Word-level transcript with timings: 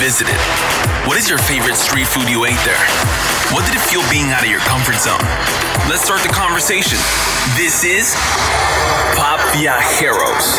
visited? 0.00 0.40
What 1.04 1.18
is 1.18 1.28
your 1.28 1.36
favorite 1.36 1.76
street 1.76 2.08
food 2.08 2.26
you 2.26 2.46
ate 2.46 2.58
there? 2.64 2.80
What 3.52 3.68
did 3.68 3.76
it 3.76 3.84
feel 3.84 4.00
being 4.08 4.32
out 4.32 4.40
of 4.40 4.48
your 4.48 4.64
comfort 4.64 4.96
zone? 4.96 5.20
Let's 5.92 6.00
start 6.00 6.24
the 6.24 6.32
conversation. 6.32 6.96
This 7.52 7.84
is 7.84 8.16
Pop 9.12 9.40
Viajeros. 9.52 10.56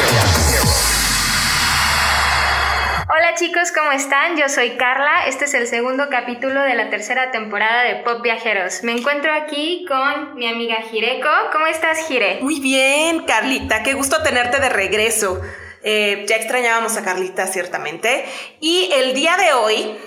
Hola 3.09 3.33
chicos, 3.35 3.71
¿cómo 3.71 3.91
están? 3.91 4.37
Yo 4.37 4.47
soy 4.47 4.77
Carla. 4.77 5.25
Este 5.25 5.45
es 5.45 5.55
el 5.55 5.65
segundo 5.65 6.07
capítulo 6.09 6.61
de 6.61 6.75
la 6.75 6.91
tercera 6.91 7.31
temporada 7.31 7.81
de 7.83 7.95
Pop 7.95 8.21
Viajeros. 8.21 8.83
Me 8.83 8.91
encuentro 8.91 9.33
aquí 9.33 9.85
con 9.87 10.35
mi 10.35 10.47
amiga 10.47 10.77
Jireko. 10.91 11.29
¿Cómo 11.51 11.65
estás, 11.65 12.07
Jire? 12.07 12.37
Muy 12.41 12.59
bien, 12.59 13.25
Carlita. 13.25 13.81
Qué 13.81 13.95
gusto 13.95 14.21
tenerte 14.21 14.59
de 14.59 14.69
regreso. 14.69 15.41
Eh, 15.83 16.25
ya 16.27 16.35
extrañábamos 16.35 16.97
a 16.97 17.03
Carlita, 17.03 17.47
ciertamente. 17.47 18.25
Y 18.59 18.89
el 18.93 19.13
día 19.13 19.37
de 19.37 19.53
hoy 19.53 19.97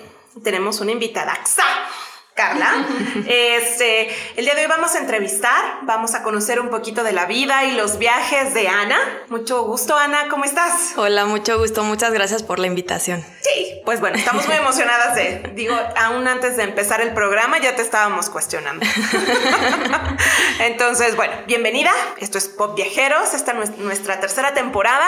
tenemos 0.43 0.81
una 0.81 0.93
invitada. 0.93 1.35
Carla. 2.35 2.87
Este, 3.27 4.09
el 4.37 4.45
día 4.45 4.55
de 4.55 4.63
hoy 4.63 4.67
vamos 4.67 4.95
a 4.95 4.99
entrevistar, 4.99 5.79
vamos 5.83 6.15
a 6.15 6.23
conocer 6.23 6.61
un 6.61 6.69
poquito 6.69 7.05
de 7.05 7.13
la 7.13 7.27
vida 7.27 7.65
y 7.65 7.73
los 7.73 7.99
viajes 7.99 8.53
de 8.55 8.69
Ana. 8.69 8.99
Mucho 9.29 9.63
gusto, 9.63 9.97
Ana, 9.97 10.29
¿cómo 10.29 10.45
estás? 10.45 10.95
Hola, 10.97 11.27
mucho 11.27 11.59
gusto, 11.59 11.85
muchas 11.85 12.13
gracias 12.13 12.43
por 12.43 12.59
la 12.59 12.67
invitación. 12.67 13.25
Sí, 13.45 13.83
pues 13.85 14.01
bueno, 14.01 14.17
estamos 14.17 14.47
muy 14.47 14.57
emocionadas 14.57 15.15
de, 15.17 15.51
digo, 15.55 15.77
aún 15.97 16.27
antes 16.27 16.57
de 16.57 16.63
empezar 16.63 17.03
el 17.03 17.13
programa 17.13 17.59
ya 17.59 17.77
te 17.77 17.83
estábamos 17.83 18.31
cuestionando. 18.31 18.87
Entonces, 20.61 21.15
bueno, 21.15 21.35
bienvenida. 21.47 21.93
Esto 22.21 22.39
es 22.39 22.49
Pop 22.49 22.75
Viajeros, 22.75 23.35
esta 23.35 23.53
es 23.63 23.77
nuestra 23.77 24.19
tercera 24.19 24.55
temporada 24.55 25.07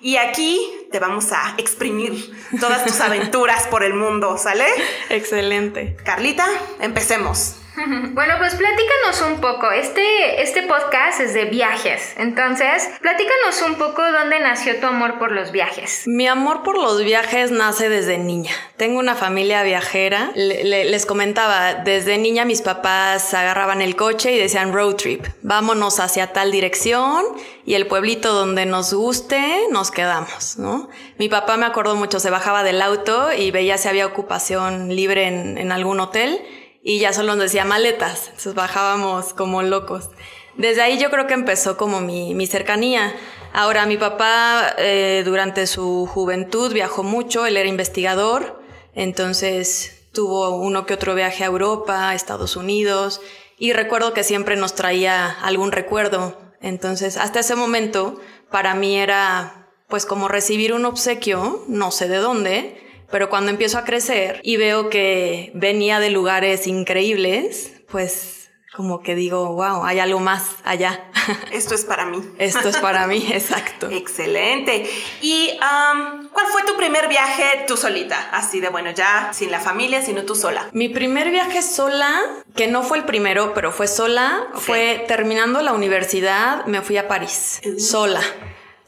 y 0.00 0.18
aquí 0.18 0.86
te 0.92 1.00
vamos 1.00 1.32
a 1.32 1.54
exprimir 1.58 2.32
todas 2.60 2.84
tus 2.84 3.00
aventuras 3.00 3.66
por 3.66 3.82
el 3.82 3.94
mundo, 3.94 4.38
¿sale? 4.38 4.66
Excelente. 5.08 5.96
Carlita, 6.04 6.46
empecemos. 6.78 7.56
Bueno, 8.14 8.34
pues 8.38 8.54
platícanos 8.54 9.22
un 9.32 9.40
poco. 9.40 9.70
Este, 9.70 10.42
este 10.42 10.62
podcast 10.62 11.20
es 11.20 11.34
de 11.34 11.46
viajes. 11.46 12.14
Entonces, 12.16 12.88
platícanos 13.00 13.62
un 13.66 13.74
poco 13.76 14.02
dónde 14.12 14.38
nació 14.40 14.78
tu 14.78 14.86
amor 14.86 15.18
por 15.18 15.32
los 15.32 15.52
viajes. 15.52 16.04
Mi 16.06 16.26
amor 16.26 16.62
por 16.62 16.78
los 16.78 17.02
viajes 17.02 17.50
nace 17.50 17.88
desde 17.88 18.18
niña. 18.18 18.52
Tengo 18.76 18.98
una 18.98 19.14
familia 19.14 19.62
viajera. 19.62 20.30
les 20.34 21.06
comentaba, 21.06 21.74
desde 21.74 22.18
niña 22.18 22.44
mis 22.44 22.62
papás 22.62 23.34
agarraban 23.34 23.82
el 23.82 23.96
coche 23.96 24.32
y 24.32 24.38
decían 24.38 24.72
road 24.72 24.94
trip. 24.94 25.26
Vámonos 25.42 26.00
hacia 26.00 26.32
tal 26.32 26.52
dirección 26.52 27.24
y 27.66 27.74
el 27.74 27.86
pueblito 27.86 28.32
donde 28.32 28.66
nos 28.66 28.92
guste, 28.92 29.42
nos 29.70 29.90
quedamos, 29.90 30.56
¿no? 30.58 30.88
Mi 31.18 31.28
papá 31.28 31.56
me 31.56 31.66
acuerdo 31.66 31.96
mucho, 31.96 32.20
se 32.20 32.30
bajaba 32.30 32.62
del 32.62 32.80
auto 32.82 33.32
y 33.32 33.50
veía 33.50 33.78
si 33.78 33.88
había 33.88 34.06
ocupación 34.06 34.94
libre 34.94 35.26
en, 35.26 35.58
en 35.58 35.72
algún 35.72 36.00
hotel 36.00 36.40
y 36.86 36.98
ya 36.98 37.14
solo 37.14 37.34
nos 37.34 37.44
decía 37.44 37.64
maletas, 37.64 38.26
entonces 38.26 38.54
bajábamos 38.54 39.32
como 39.32 39.62
locos. 39.62 40.10
Desde 40.56 40.82
ahí 40.82 40.98
yo 40.98 41.10
creo 41.10 41.26
que 41.26 41.32
empezó 41.32 41.78
como 41.78 42.00
mi, 42.00 42.34
mi 42.34 42.46
cercanía. 42.46 43.16
Ahora, 43.54 43.86
mi 43.86 43.96
papá 43.96 44.74
eh, 44.76 45.22
durante 45.24 45.66
su 45.66 46.06
juventud 46.06 46.72
viajó 46.72 47.02
mucho, 47.02 47.46
él 47.46 47.56
era 47.56 47.68
investigador, 47.68 48.62
entonces 48.94 50.08
tuvo 50.12 50.50
uno 50.50 50.84
que 50.84 50.94
otro 50.94 51.14
viaje 51.14 51.42
a 51.42 51.46
Europa, 51.46 52.10
a 52.10 52.14
Estados 52.14 52.54
Unidos, 52.54 53.22
y 53.58 53.72
recuerdo 53.72 54.12
que 54.12 54.22
siempre 54.22 54.56
nos 54.56 54.74
traía 54.74 55.30
algún 55.30 55.72
recuerdo. 55.72 56.38
Entonces, 56.60 57.16
hasta 57.16 57.40
ese 57.40 57.56
momento, 57.56 58.20
para 58.50 58.74
mí 58.74 58.96
era 58.96 59.70
pues 59.88 60.04
como 60.06 60.28
recibir 60.28 60.74
un 60.74 60.84
obsequio, 60.84 61.64
no 61.66 61.90
sé 61.90 62.08
de 62.08 62.18
dónde, 62.18 62.80
pero 63.14 63.30
cuando 63.30 63.52
empiezo 63.52 63.78
a 63.78 63.84
crecer 63.84 64.40
y 64.42 64.56
veo 64.56 64.90
que 64.90 65.52
venía 65.54 66.00
de 66.00 66.10
lugares 66.10 66.66
increíbles, 66.66 67.72
pues 67.88 68.50
como 68.74 69.04
que 69.04 69.14
digo, 69.14 69.54
wow, 69.54 69.84
hay 69.84 70.00
algo 70.00 70.18
más 70.18 70.56
allá. 70.64 71.12
Esto 71.52 71.76
es 71.76 71.84
para 71.84 72.06
mí. 72.06 72.20
Esto 72.38 72.68
es 72.68 72.76
para 72.78 73.06
mí, 73.06 73.24
exacto. 73.32 73.88
Excelente. 73.88 74.90
¿Y 75.22 75.56
cuál 75.60 76.46
fue 76.50 76.64
tu 76.64 76.76
primer 76.76 77.06
viaje 77.06 77.64
tú 77.68 77.76
solita? 77.76 78.30
Así 78.32 78.58
de, 78.58 78.68
bueno, 78.68 78.90
ya 78.90 79.30
sin 79.32 79.52
la 79.52 79.60
familia, 79.60 80.02
sino 80.02 80.24
tú 80.24 80.34
sola. 80.34 80.68
Mi 80.72 80.88
primer 80.88 81.30
viaje 81.30 81.62
sola, 81.62 82.20
que 82.56 82.66
no 82.66 82.82
fue 82.82 82.98
el 82.98 83.04
primero, 83.04 83.54
pero 83.54 83.70
fue 83.70 83.86
sola, 83.86 84.48
fue 84.54 85.04
terminando 85.06 85.62
la 85.62 85.72
universidad, 85.72 86.66
me 86.66 86.82
fui 86.82 86.96
a 86.96 87.06
París, 87.06 87.60
uh. 87.64 87.78
sola. 87.78 88.22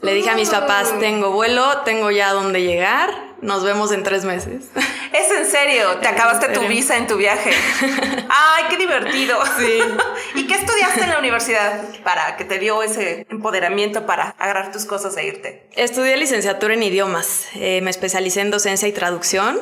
Le 0.03 0.15
dije 0.15 0.31
a 0.31 0.35
mis 0.35 0.51
papás, 0.51 0.95
uh. 0.97 0.99
tengo 0.99 1.31
vuelo, 1.31 1.83
tengo 1.85 2.11
ya 2.11 2.33
dónde 2.33 2.63
llegar, 2.63 3.26
nos 3.43 3.65
vemos 3.65 3.93
en 3.93 4.03
tres 4.03 4.25
meses. 4.25 4.67
Es 5.13 5.31
en 5.31 5.47
serio, 5.47 5.97
te 5.97 6.09
acabaste 6.09 6.49
tu 6.49 6.61
visa 6.67 6.99
en 6.99 7.07
tu 7.07 7.17
viaje. 7.17 7.51
Ay, 8.29 8.65
qué 8.69 8.77
divertido. 8.77 9.39
Sí. 9.59 9.79
¿Y 10.35 10.47
qué 10.47 10.55
estudiaste 10.55 11.05
en 11.05 11.11
la 11.11 11.19
universidad 11.19 11.81
para 12.05 12.37
que 12.37 12.45
te 12.45 12.59
dio 12.59 12.83
ese 12.83 13.27
empoderamiento 13.31 14.05
para 14.05 14.35
agarrar 14.39 14.73
tus 14.73 14.85
cosas 14.85 15.17
e 15.17 15.25
irte? 15.25 15.69
Estudié 15.75 16.19
licenciatura 16.19 16.75
en 16.75 16.83
idiomas. 16.83 17.47
Eh, 17.55 17.81
me 17.83 17.91
especialicé 17.91 18.43
en 18.43 18.51
docencia 18.51 18.89
y 18.89 18.93
traducción 18.93 19.59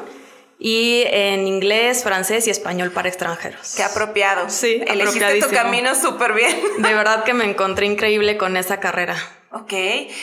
y 0.58 1.04
en 1.06 1.46
inglés, 1.46 2.02
francés 2.02 2.46
y 2.46 2.50
español 2.50 2.91
para 2.91 3.08
extranjeros. 3.08 3.74
Qué 3.76 3.84
apropiado. 3.84 4.48
Sí, 4.48 4.82
Elegiste 4.86 5.41
tu 5.41 5.50
camino 5.50 5.94
súper 5.94 6.32
bien. 6.32 6.56
De 6.78 6.94
verdad 6.94 7.22
que 7.22 7.34
me 7.34 7.44
encontré 7.44 7.86
increíble 7.86 8.36
con 8.36 8.56
esa 8.56 8.80
carrera. 8.80 9.16
Ok. 9.54 9.72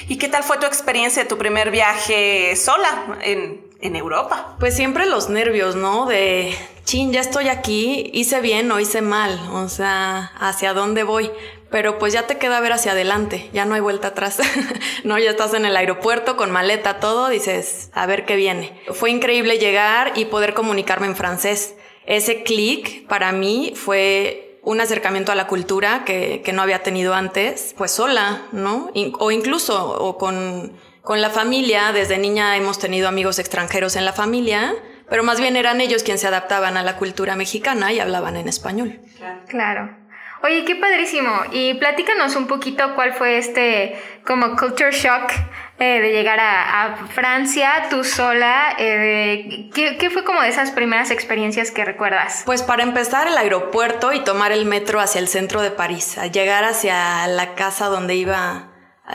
¿Y 0.10 0.18
qué 0.18 0.28
tal 0.28 0.44
fue 0.44 0.58
tu 0.58 0.66
experiencia, 0.66 1.28
tu 1.28 1.38
primer 1.38 1.72
viaje 1.72 2.54
sola 2.58 3.18
en, 3.22 3.66
en 3.80 3.96
Europa? 3.96 4.58
Pues 4.60 4.76
siempre 4.76 5.06
los 5.06 5.30
nervios, 5.30 5.78
¿no? 5.78 6.06
De, 6.06 6.54
chin, 6.84 7.14
ya 7.14 7.22
estoy 7.22 7.48
aquí, 7.48 8.10
hice 8.14 8.42
bien 8.42 8.70
o 8.72 8.80
hice 8.82 9.02
mal, 9.02 9.40
o 9.54 9.70
sea, 9.70 10.34
hacia 10.38 10.74
dónde 10.74 11.04
voy. 11.04 11.32
Pero 11.70 11.98
pues 11.98 12.12
ya 12.12 12.28
te 12.28 12.38
queda 12.38 12.60
ver 12.60 12.74
hacia 12.74 12.92
adelante, 12.92 13.50
ya 13.54 13.64
no 13.64 13.76
hay 13.76 13.80
vuelta 13.80 14.10
atrás. 14.10 14.40
no, 15.06 15.18
ya 15.18 15.30
estás 15.30 15.54
en 15.54 15.64
el 15.64 15.78
aeropuerto 15.78 16.36
con 16.36 16.52
maleta, 16.52 17.00
todo, 17.00 17.30
dices, 17.30 17.90
a 17.94 18.06
ver 18.06 18.26
qué 18.26 18.36
viene. 18.36 18.82
Fue 18.92 19.10
increíble 19.10 19.58
llegar 19.60 20.12
y 20.16 20.26
poder 20.26 20.54
comunicarme 20.54 21.08
en 21.08 21.16
francés. 21.16 21.76
Ese 22.06 22.44
clic 22.44 23.08
para 23.08 23.32
mí 23.32 23.72
fue 23.78 24.51
un 24.64 24.80
acercamiento 24.80 25.32
a 25.32 25.36
la 25.36 25.48
cultura 25.48 26.04
que, 26.06 26.42
que 26.44 26.54
no 26.54 26.62
había 26.62 26.84
tenido 26.84 27.14
antes, 27.14 27.74
pues 27.78 27.92
sola, 27.92 28.44
¿no? 28.52 28.92
o 29.20 29.32
incluso 29.32 29.90
o 29.90 30.18
con, 30.18 30.74
con 31.02 31.22
la 31.22 31.30
familia, 31.30 31.92
desde 31.92 32.18
niña 32.18 32.56
hemos 32.58 32.78
tenido 32.78 33.08
amigos 33.08 33.40
extranjeros 33.40 33.96
en 33.96 34.06
la 34.06 34.14
familia, 34.14 34.74
pero 35.10 35.24
más 35.24 35.40
bien 35.40 35.58
eran 35.58 35.82
ellos 35.82 36.04
quienes 36.04 36.22
se 36.22 36.28
adaptaban 36.28 36.78
a 36.78 36.84
la 36.84 36.98
cultura 36.98 37.36
mexicana 37.36 37.92
y 37.92 38.00
hablaban 38.00 38.38
en 38.38 38.48
español. 38.48 39.02
Claro. 39.48 39.98
Oye, 40.44 40.66
qué 40.66 40.76
padrísimo. 40.76 41.30
Y 41.52 41.76
platícanos 41.76 42.36
un 42.36 42.48
poquito 42.48 42.96
cuál 42.96 43.14
fue 43.14 43.38
este 43.38 43.96
como 44.26 44.56
culture 44.56 44.92
shock 44.92 45.32
eh, 45.82 46.00
de 46.00 46.12
llegar 46.12 46.40
a, 46.40 47.08
Francia 47.10 47.88
tú 47.90 48.04
sola. 48.04 48.76
Eh, 48.78 49.72
¿qué, 49.74 50.10
fue 50.12 50.24
como 50.24 50.40
de 50.42 50.50
esas 50.50 50.70
primeras 50.70 51.10
experiencias 51.10 51.72
que 51.72 51.84
recuerdas? 51.84 52.44
Pues 52.46 52.62
para 52.62 52.84
empezar 52.84 53.28
el 53.28 53.36
aeropuerto 53.36 54.14
y 54.14 54.20
tomar 54.20 54.52
el 54.52 54.66
metro 54.66 55.00
hacia 55.00 55.18
el 55.18 55.28
centro 55.28 55.60
de 55.64 55.72
París, 55.72 56.20
a 56.20 56.28
llegar 56.28 56.66
hacia 56.66 57.26
la 57.26 57.56
casa 57.56 57.88
donde 57.88 58.14
iba, 58.14 58.70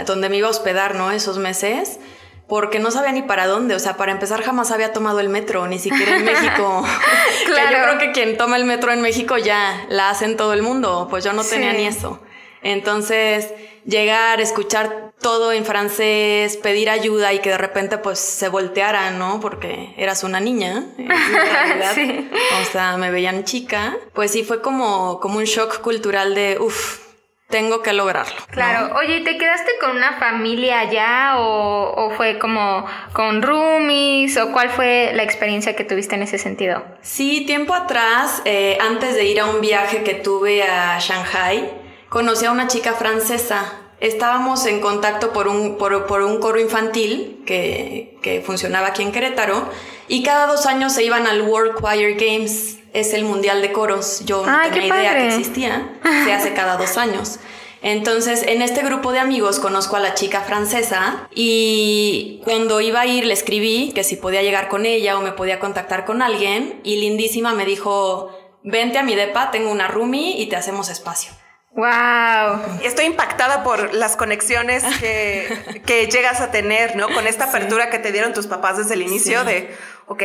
donde 0.06 0.28
me 0.28 0.38
iba 0.38 0.48
a 0.48 0.50
hospedar, 0.50 0.96
¿no? 0.96 1.12
Esos 1.12 1.38
meses 1.38 2.00
porque 2.48 2.80
no 2.80 2.90
sabía 2.90 3.12
ni 3.12 3.22
para 3.22 3.46
dónde. 3.46 3.76
O 3.76 3.78
sea, 3.78 3.96
para 3.96 4.10
empezar, 4.10 4.42
jamás 4.42 4.72
había 4.72 4.92
tomado 4.92 5.20
el 5.20 5.28
metro, 5.28 5.68
ni 5.68 5.78
siquiera 5.78 6.16
en 6.16 6.24
México. 6.24 6.84
claro. 7.46 7.76
yo 7.76 7.84
creo 7.84 7.98
que 7.98 8.12
quien 8.12 8.36
toma 8.36 8.56
el 8.56 8.64
metro 8.64 8.92
en 8.92 9.02
México 9.02 9.38
ya 9.38 9.86
la 9.88 10.10
hace 10.10 10.24
en 10.24 10.36
todo 10.36 10.52
el 10.52 10.62
mundo. 10.62 11.06
Pues 11.10 11.22
yo 11.22 11.32
no 11.32 11.44
tenía 11.44 11.72
ni 11.72 11.86
eso. 11.86 12.20
Entonces, 12.62 13.52
llegar, 13.86 14.40
escuchar 14.40 15.12
todo 15.20 15.52
en 15.52 15.64
francés, 15.64 16.56
pedir 16.56 16.90
ayuda 16.90 17.32
y 17.32 17.38
que 17.38 17.50
de 17.50 17.58
repente 17.58 17.98
pues 17.98 18.18
se 18.18 18.48
volteara, 18.48 19.10
¿no? 19.10 19.40
Porque 19.40 19.94
eras 19.96 20.24
una 20.24 20.40
niña, 20.40 20.84
en 20.98 21.08
realidad. 21.08 21.92
sí. 21.94 22.30
O 22.60 22.72
sea, 22.72 22.96
me 22.96 23.10
veían 23.10 23.44
chica. 23.44 23.96
Pues 24.12 24.32
sí, 24.32 24.44
fue 24.44 24.60
como, 24.60 25.20
como 25.20 25.38
un 25.38 25.44
shock 25.44 25.80
cultural 25.80 26.34
de, 26.34 26.58
uff, 26.60 27.06
tengo 27.48 27.80
que 27.80 27.92
lograrlo. 27.92 28.36
Claro, 28.50 28.96
oye, 28.96 29.20
¿te 29.20 29.38
quedaste 29.38 29.70
con 29.80 29.92
una 29.96 30.18
familia 30.18 30.80
allá 30.80 31.34
o, 31.36 32.10
fue 32.16 32.38
como 32.38 32.84
con 33.12 33.42
roomies 33.42 34.36
o 34.36 34.52
cuál 34.52 34.70
fue 34.70 35.12
la 35.14 35.22
experiencia 35.22 35.76
que 35.76 35.84
tuviste 35.84 36.16
en 36.16 36.22
ese 36.22 36.38
sentido? 36.38 36.84
Sí, 37.02 37.44
tiempo 37.46 37.72
atrás, 37.72 38.42
eh, 38.44 38.78
antes 38.80 39.14
de 39.14 39.26
ir 39.26 39.40
a 39.40 39.46
un 39.46 39.60
viaje 39.60 40.02
que 40.02 40.14
tuve 40.14 40.64
a 40.64 40.98
Shanghai, 40.98 41.70
conocí 42.08 42.46
a 42.46 42.52
una 42.52 42.68
chica 42.68 42.94
francesa. 42.94 43.72
Estábamos 44.00 44.66
en 44.66 44.80
contacto 44.80 45.32
por 45.32 45.48
un, 45.48 45.78
por, 45.78 45.92
un 45.94 46.38
coro 46.38 46.60
infantil 46.60 47.42
que, 47.46 48.18
que 48.22 48.42
funcionaba 48.42 48.88
aquí 48.88 49.02
en 49.02 49.12
Querétaro 49.12 49.68
y 50.08 50.22
cada 50.22 50.46
dos 50.46 50.66
años 50.66 50.92
se 50.92 51.02
iban 51.02 51.26
al 51.26 51.42
World 51.42 51.80
Choir 51.80 52.16
Games 52.16 52.76
es 52.96 53.12
el 53.12 53.24
Mundial 53.24 53.60
de 53.60 53.72
Coros. 53.72 54.22
Yo 54.24 54.44
no 54.46 54.58
tenía 54.70 54.86
idea 54.86 55.14
que 55.14 55.26
existía. 55.26 55.98
Se 56.24 56.32
hace 56.32 56.54
cada 56.54 56.76
dos 56.76 56.96
años. 56.96 57.38
Entonces, 57.82 58.42
en 58.42 58.62
este 58.62 58.82
grupo 58.82 59.12
de 59.12 59.18
amigos 59.18 59.60
conozco 59.60 59.96
a 59.96 60.00
la 60.00 60.14
chica 60.14 60.40
francesa 60.40 61.28
y 61.34 62.40
cuando 62.42 62.80
iba 62.80 63.00
a 63.00 63.06
ir 63.06 63.26
le 63.26 63.34
escribí 63.34 63.92
que 63.94 64.02
si 64.02 64.16
podía 64.16 64.42
llegar 64.42 64.68
con 64.68 64.86
ella 64.86 65.18
o 65.18 65.20
me 65.20 65.32
podía 65.32 65.60
contactar 65.60 66.06
con 66.06 66.22
alguien 66.22 66.80
y 66.84 66.96
lindísima 66.96 67.52
me 67.52 67.66
dijo, 67.66 68.30
vente 68.62 68.98
a 68.98 69.02
mi 69.02 69.14
depa, 69.14 69.50
tengo 69.50 69.70
una 69.70 69.88
roomie 69.88 70.40
y 70.40 70.46
te 70.46 70.56
hacemos 70.56 70.88
espacio. 70.88 71.32
Wow. 71.76 72.78
Estoy 72.82 73.04
impactada 73.04 73.62
por 73.62 73.92
las 73.92 74.16
conexiones 74.16 74.82
que, 74.98 75.82
que, 75.84 76.06
llegas 76.06 76.40
a 76.40 76.50
tener, 76.50 76.96
¿no? 76.96 77.06
Con 77.10 77.26
esta 77.26 77.44
apertura 77.44 77.90
que 77.90 77.98
te 77.98 78.12
dieron 78.12 78.32
tus 78.32 78.46
papás 78.46 78.78
desde 78.78 78.94
el 78.94 79.02
inicio 79.02 79.44
de, 79.44 79.76
ok. 80.06 80.22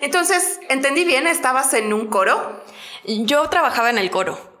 Entonces, 0.00 0.60
entendí 0.68 1.04
bien, 1.04 1.26
estabas 1.26 1.74
en 1.74 1.92
un 1.92 2.06
coro. 2.06 2.62
Yo 3.04 3.50
trabajaba 3.50 3.90
en 3.90 3.98
el 3.98 4.10
coro. 4.10 4.53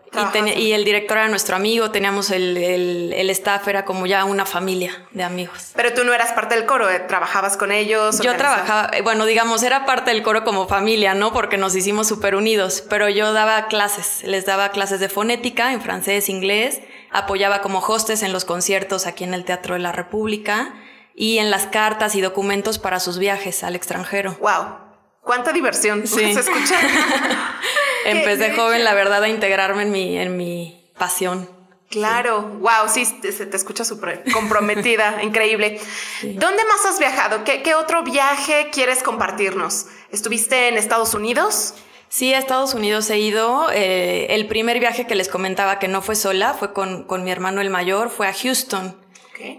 Y, 0.56 0.72
el 0.72 0.84
director 0.84 1.18
era 1.18 1.28
nuestro 1.28 1.56
amigo, 1.56 1.90
teníamos 1.90 2.30
el, 2.30 2.56
el, 2.56 3.30
staff, 3.30 3.66
era 3.68 3.84
como 3.84 4.06
ya 4.06 4.24
una 4.24 4.46
familia 4.46 5.06
de 5.12 5.24
amigos. 5.24 5.72
Pero 5.74 5.92
tú 5.92 6.04
no 6.04 6.12
eras 6.12 6.32
parte 6.32 6.54
del 6.54 6.66
coro, 6.66 6.90
¿eh? 6.90 7.00
¿trabajabas 7.00 7.56
con 7.56 7.72
ellos? 7.72 8.20
Yo 8.20 8.36
trabajaba, 8.36 8.90
eh, 8.92 9.02
bueno, 9.02 9.26
digamos, 9.26 9.62
era 9.62 9.86
parte 9.86 10.10
del 10.10 10.22
coro 10.22 10.44
como 10.44 10.68
familia, 10.68 11.14
¿no? 11.14 11.32
Porque 11.32 11.56
nos 11.56 11.74
hicimos 11.74 12.06
súper 12.06 12.34
unidos, 12.34 12.84
pero 12.88 13.08
yo 13.08 13.32
daba 13.32 13.66
clases, 13.66 14.22
les 14.24 14.46
daba 14.46 14.70
clases 14.70 15.00
de 15.00 15.08
fonética 15.08 15.72
en 15.72 15.80
francés, 15.80 16.28
inglés, 16.28 16.80
apoyaba 17.10 17.60
como 17.60 17.78
hostes 17.80 18.22
en 18.22 18.32
los 18.32 18.44
conciertos 18.44 19.06
aquí 19.06 19.24
en 19.24 19.34
el 19.34 19.44
Teatro 19.44 19.74
de 19.74 19.80
la 19.80 19.92
República 19.92 20.74
y 21.14 21.38
en 21.38 21.50
las 21.50 21.66
cartas 21.66 22.14
y 22.14 22.20
documentos 22.20 22.78
para 22.78 23.00
sus 23.00 23.18
viajes 23.18 23.62
al 23.62 23.76
extranjero. 23.76 24.36
¡Wow! 24.40 24.84
¿Cuánta 25.22 25.52
diversión 25.52 26.06
sí. 26.06 26.34
se 26.34 26.40
escucha? 26.40 26.74
Empecé 28.04 28.52
joven, 28.52 28.84
la 28.84 28.94
verdad, 28.94 29.22
a 29.22 29.28
integrarme 29.28 29.82
en 29.82 29.90
mi, 29.90 30.18
en 30.18 30.36
mi 30.36 30.90
pasión. 30.98 31.48
Claro, 31.90 32.42
wow, 32.58 32.88
sí, 32.88 33.06
te, 33.20 33.30
te 33.30 33.56
escucha 33.56 33.84
súper 33.84 34.24
comprometida, 34.32 35.18
increíble. 35.22 35.80
¿Dónde 36.22 36.64
más 36.64 36.84
has 36.86 36.98
viajado? 36.98 37.44
¿Qué, 37.44 37.74
otro 37.74 38.02
viaje 38.02 38.70
quieres 38.72 39.02
compartirnos? 39.02 39.86
¿Estuviste 40.10 40.68
en 40.68 40.76
Estados 40.76 41.14
Unidos? 41.14 41.74
Sí, 42.08 42.34
a 42.34 42.38
Estados 42.38 42.74
Unidos 42.74 43.08
he 43.10 43.18
ido. 43.18 43.70
Eh, 43.72 44.26
el 44.30 44.46
primer 44.48 44.80
viaje 44.80 45.06
que 45.06 45.14
les 45.14 45.28
comentaba 45.28 45.78
que 45.78 45.86
no 45.86 46.02
fue 46.02 46.16
sola, 46.16 46.54
fue 46.54 46.72
con, 46.72 47.04
con 47.04 47.22
mi 47.22 47.30
hermano 47.30 47.60
el 47.60 47.70
mayor, 47.70 48.10
fue 48.10 48.26
a 48.26 48.32
Houston. 48.32 48.96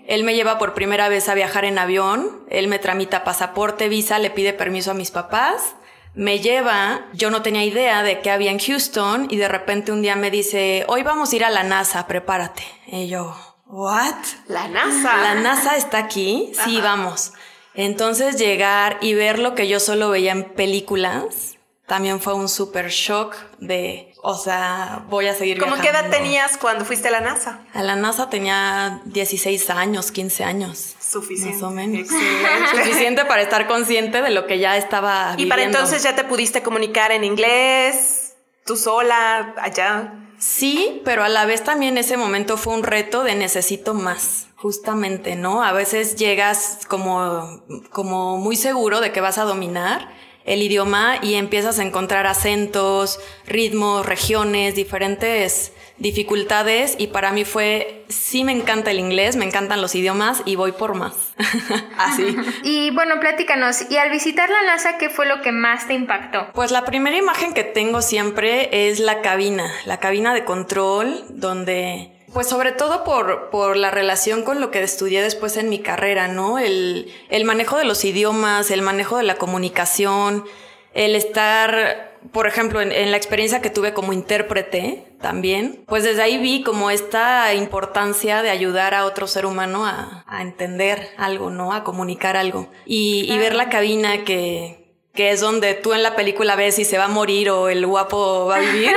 Él 0.07 0.23
me 0.23 0.35
lleva 0.35 0.57
por 0.57 0.73
primera 0.73 1.09
vez 1.09 1.29
a 1.29 1.35
viajar 1.35 1.63
en 1.63 1.77
avión, 1.77 2.45
él 2.49 2.67
me 2.67 2.79
tramita 2.79 3.23
pasaporte, 3.23 3.89
visa, 3.89 4.19
le 4.19 4.29
pide 4.29 4.53
permiso 4.53 4.91
a 4.91 4.93
mis 4.93 5.11
papás 5.11 5.75
me 6.15 6.39
lleva, 6.39 7.07
yo 7.13 7.29
no 7.29 7.41
tenía 7.41 7.63
idea 7.63 8.01
de 8.01 8.21
que 8.21 8.31
había 8.31 8.51
en 8.51 8.59
Houston 8.59 9.27
y 9.29 9.37
de 9.37 9.47
repente 9.47 9.91
un 9.91 10.01
día 10.01 10.15
me 10.15 10.31
dice, 10.31 10.85
hoy 10.87 11.03
vamos 11.03 11.31
a 11.31 11.35
ir 11.35 11.45
a 11.45 11.49
la 11.49 11.63
NASA, 11.63 12.07
prepárate. 12.07 12.63
Y 12.87 13.07
yo, 13.07 13.35
¿what? 13.67 14.15
La 14.47 14.67
NASA. 14.67 15.17
La 15.17 15.35
NASA 15.35 15.75
está 15.75 15.97
aquí, 15.97 16.51
sí, 16.63 16.79
vamos. 16.81 17.33
Entonces 17.73 18.37
llegar 18.39 18.97
y 19.01 19.13
ver 19.13 19.39
lo 19.39 19.53
que 19.53 19.67
yo 19.67 19.81
solo 19.81 20.09
veía 20.09 20.31
en 20.31 20.45
películas, 20.45 21.54
también 21.87 22.19
fue 22.19 22.33
un 22.33 22.49
super 22.49 22.89
shock 22.89 23.35
de, 23.59 24.11
o 24.23 24.35
sea, 24.35 25.05
voy 25.07 25.27
a 25.27 25.35
seguir 25.35 25.59
¿Cómo 25.59 25.75
qué 25.75 25.89
edad 25.89 26.09
tenías 26.09 26.57
cuando 26.57 26.83
fuiste 26.83 27.09
a 27.09 27.11
la 27.11 27.21
NASA? 27.21 27.61
A 27.73 27.83
la 27.83 27.95
NASA 27.95 28.27
tenía 28.29 29.01
16 29.05 29.69
años, 29.69 30.11
15 30.11 30.43
años. 30.43 30.95
Suficiente. 30.99 31.53
Más 31.53 31.63
o 31.63 31.69
menos. 31.69 32.07
Suficiente 32.71 33.25
para 33.25 33.43
estar 33.43 33.67
consciente 33.67 34.23
de 34.23 34.31
lo 34.31 34.47
que 34.47 34.57
ya 34.57 34.77
estaba 34.77 35.31
viviendo. 35.31 35.43
Y 35.43 35.49
para 35.49 35.63
entonces 35.63 36.01
ya 36.01 36.15
te 36.15 36.23
pudiste 36.23 36.63
comunicar 36.63 37.11
en 37.11 37.23
inglés, 37.23 38.35
tú 38.65 38.75
sola, 38.77 39.53
allá. 39.57 40.13
Sí, 40.39 41.01
pero 41.05 41.23
a 41.23 41.29
la 41.29 41.45
vez 41.45 41.63
también 41.63 41.99
ese 41.99 42.17
momento 42.17 42.57
fue 42.57 42.73
un 42.73 42.83
reto 42.83 43.23
de 43.23 43.35
necesito 43.35 43.93
más, 43.93 44.47
justamente, 44.55 45.35
¿no? 45.35 45.63
A 45.63 45.71
veces 45.71 46.15
llegas 46.15 46.79
como, 46.87 47.63
como 47.91 48.37
muy 48.37 48.55
seguro 48.55 49.01
de 49.01 49.11
que 49.11 49.21
vas 49.21 49.37
a 49.37 49.43
dominar 49.43 50.14
el 50.45 50.61
idioma 50.61 51.17
y 51.21 51.35
empiezas 51.35 51.79
a 51.79 51.83
encontrar 51.83 52.27
acentos, 52.27 53.19
ritmos, 53.45 54.05
regiones, 54.05 54.75
diferentes 54.75 55.73
dificultades 55.97 56.95
y 56.97 57.07
para 57.07 57.31
mí 57.31 57.45
fue, 57.45 58.05
sí 58.09 58.43
me 58.43 58.51
encanta 58.51 58.91
el 58.91 58.99
inglés, 58.99 59.35
me 59.35 59.45
encantan 59.45 59.81
los 59.81 59.95
idiomas 59.95 60.41
y 60.45 60.55
voy 60.55 60.73
por 60.73 60.93
más. 60.95 61.33
Así. 61.97 62.35
Y 62.63 62.91
bueno, 62.91 63.19
platícanos, 63.19 63.89
y 63.89 63.97
al 63.97 64.09
visitar 64.09 64.49
la 64.49 64.63
NASA, 64.63 64.97
¿qué 64.97 65.09
fue 65.09 65.25
lo 65.25 65.41
que 65.41 65.51
más 65.51 65.87
te 65.87 65.93
impactó? 65.93 66.47
Pues 66.53 66.71
la 66.71 66.83
primera 66.85 67.17
imagen 67.17 67.53
que 67.53 67.63
tengo 67.63 68.01
siempre 68.01 68.89
es 68.89 68.99
la 68.99 69.21
cabina, 69.21 69.71
la 69.85 69.99
cabina 69.99 70.33
de 70.33 70.45
control, 70.45 71.23
donde 71.29 72.14
pues 72.35 72.47
sobre 72.47 72.71
todo 72.71 73.03
por, 73.03 73.49
por, 73.49 73.75
la 73.77 73.89
relación 73.89 74.43
con 74.43 74.61
lo 74.61 74.69
que 74.69 74.83
estudié 74.83 75.23
después 75.23 75.57
en 75.57 75.69
mi 75.69 75.79
carrera, 75.79 76.27
¿no? 76.27 76.59
El, 76.59 77.11
el 77.29 77.45
manejo 77.45 77.77
de 77.77 77.85
los 77.85 78.05
idiomas, 78.05 78.69
el 78.69 78.83
manejo 78.83 79.17
de 79.17 79.23
la 79.23 79.35
comunicación, 79.35 80.45
el 80.93 81.15
estar 81.15 82.15
por 82.31 82.47
ejemplo, 82.47 82.81
en, 82.81 83.11
la 83.11 83.17
experiencia 83.17 83.61
que 83.61 83.69
tuve 83.69 83.93
como 83.93 84.13
intérprete 84.13 85.05
también, 85.21 85.83
pues 85.87 86.03
desde 86.03 86.21
ahí 86.21 86.37
vi 86.37 86.63
como 86.63 86.89
esta 86.89 87.53
importancia 87.53 88.41
de 88.41 88.49
ayudar 88.49 88.93
a 88.93 89.05
otro 89.05 89.27
ser 89.27 89.45
humano 89.45 89.85
a, 89.85 90.23
entender 90.41 91.09
algo, 91.17 91.49
¿no? 91.49 91.73
A 91.73 91.83
comunicar 91.83 92.37
algo. 92.37 92.67
Y, 92.85 93.35
ver 93.37 93.55
la 93.55 93.69
cabina 93.69 94.23
que, 94.23 94.84
que 95.15 95.31
es 95.31 95.39
donde 95.39 95.73
tú 95.73 95.93
en 95.93 96.03
la 96.03 96.15
película 96.15 96.55
ves 96.55 96.75
si 96.75 96.85
se 96.85 96.97
va 96.97 97.05
a 97.05 97.09
morir 97.09 97.49
o 97.49 97.69
el 97.69 97.85
guapo 97.85 98.47
va 98.47 98.57
a 98.57 98.59
vivir, 98.59 98.93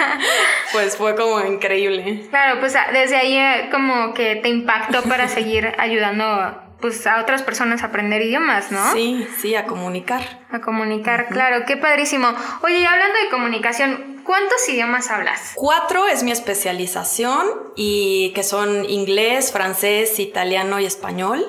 pues 0.72 0.96
fue 0.96 1.16
como 1.16 1.40
increíble. 1.44 2.26
Claro, 2.30 2.60
pues 2.60 2.74
desde 2.92 3.16
ahí 3.16 3.36
eh, 3.36 3.68
como 3.70 4.14
que 4.14 4.36
te 4.36 4.48
impactó 4.48 5.02
para 5.02 5.28
seguir 5.28 5.74
ayudando 5.78 6.62
pues 6.80 7.04
a 7.08 7.20
otras 7.20 7.42
personas 7.42 7.82
a 7.82 7.86
aprender 7.86 8.22
idiomas, 8.22 8.70
¿no? 8.70 8.92
Sí, 8.92 9.26
sí, 9.40 9.56
a 9.56 9.66
comunicar. 9.66 10.46
A 10.50 10.60
comunicar, 10.60 11.26
claro, 11.28 11.64
qué 11.66 11.76
padrísimo. 11.76 12.28
Oye, 12.62 12.78
y 12.78 12.84
hablando 12.84 13.18
de 13.18 13.28
comunicación, 13.30 14.22
¿cuántos 14.24 14.68
idiomas 14.68 15.10
hablas? 15.10 15.54
Cuatro 15.56 16.06
es 16.06 16.22
mi 16.22 16.30
especialización 16.30 17.48
y 17.74 18.32
que 18.34 18.44
son 18.44 18.88
inglés, 18.88 19.50
francés, 19.50 20.20
italiano 20.20 20.78
y 20.78 20.86
español. 20.86 21.44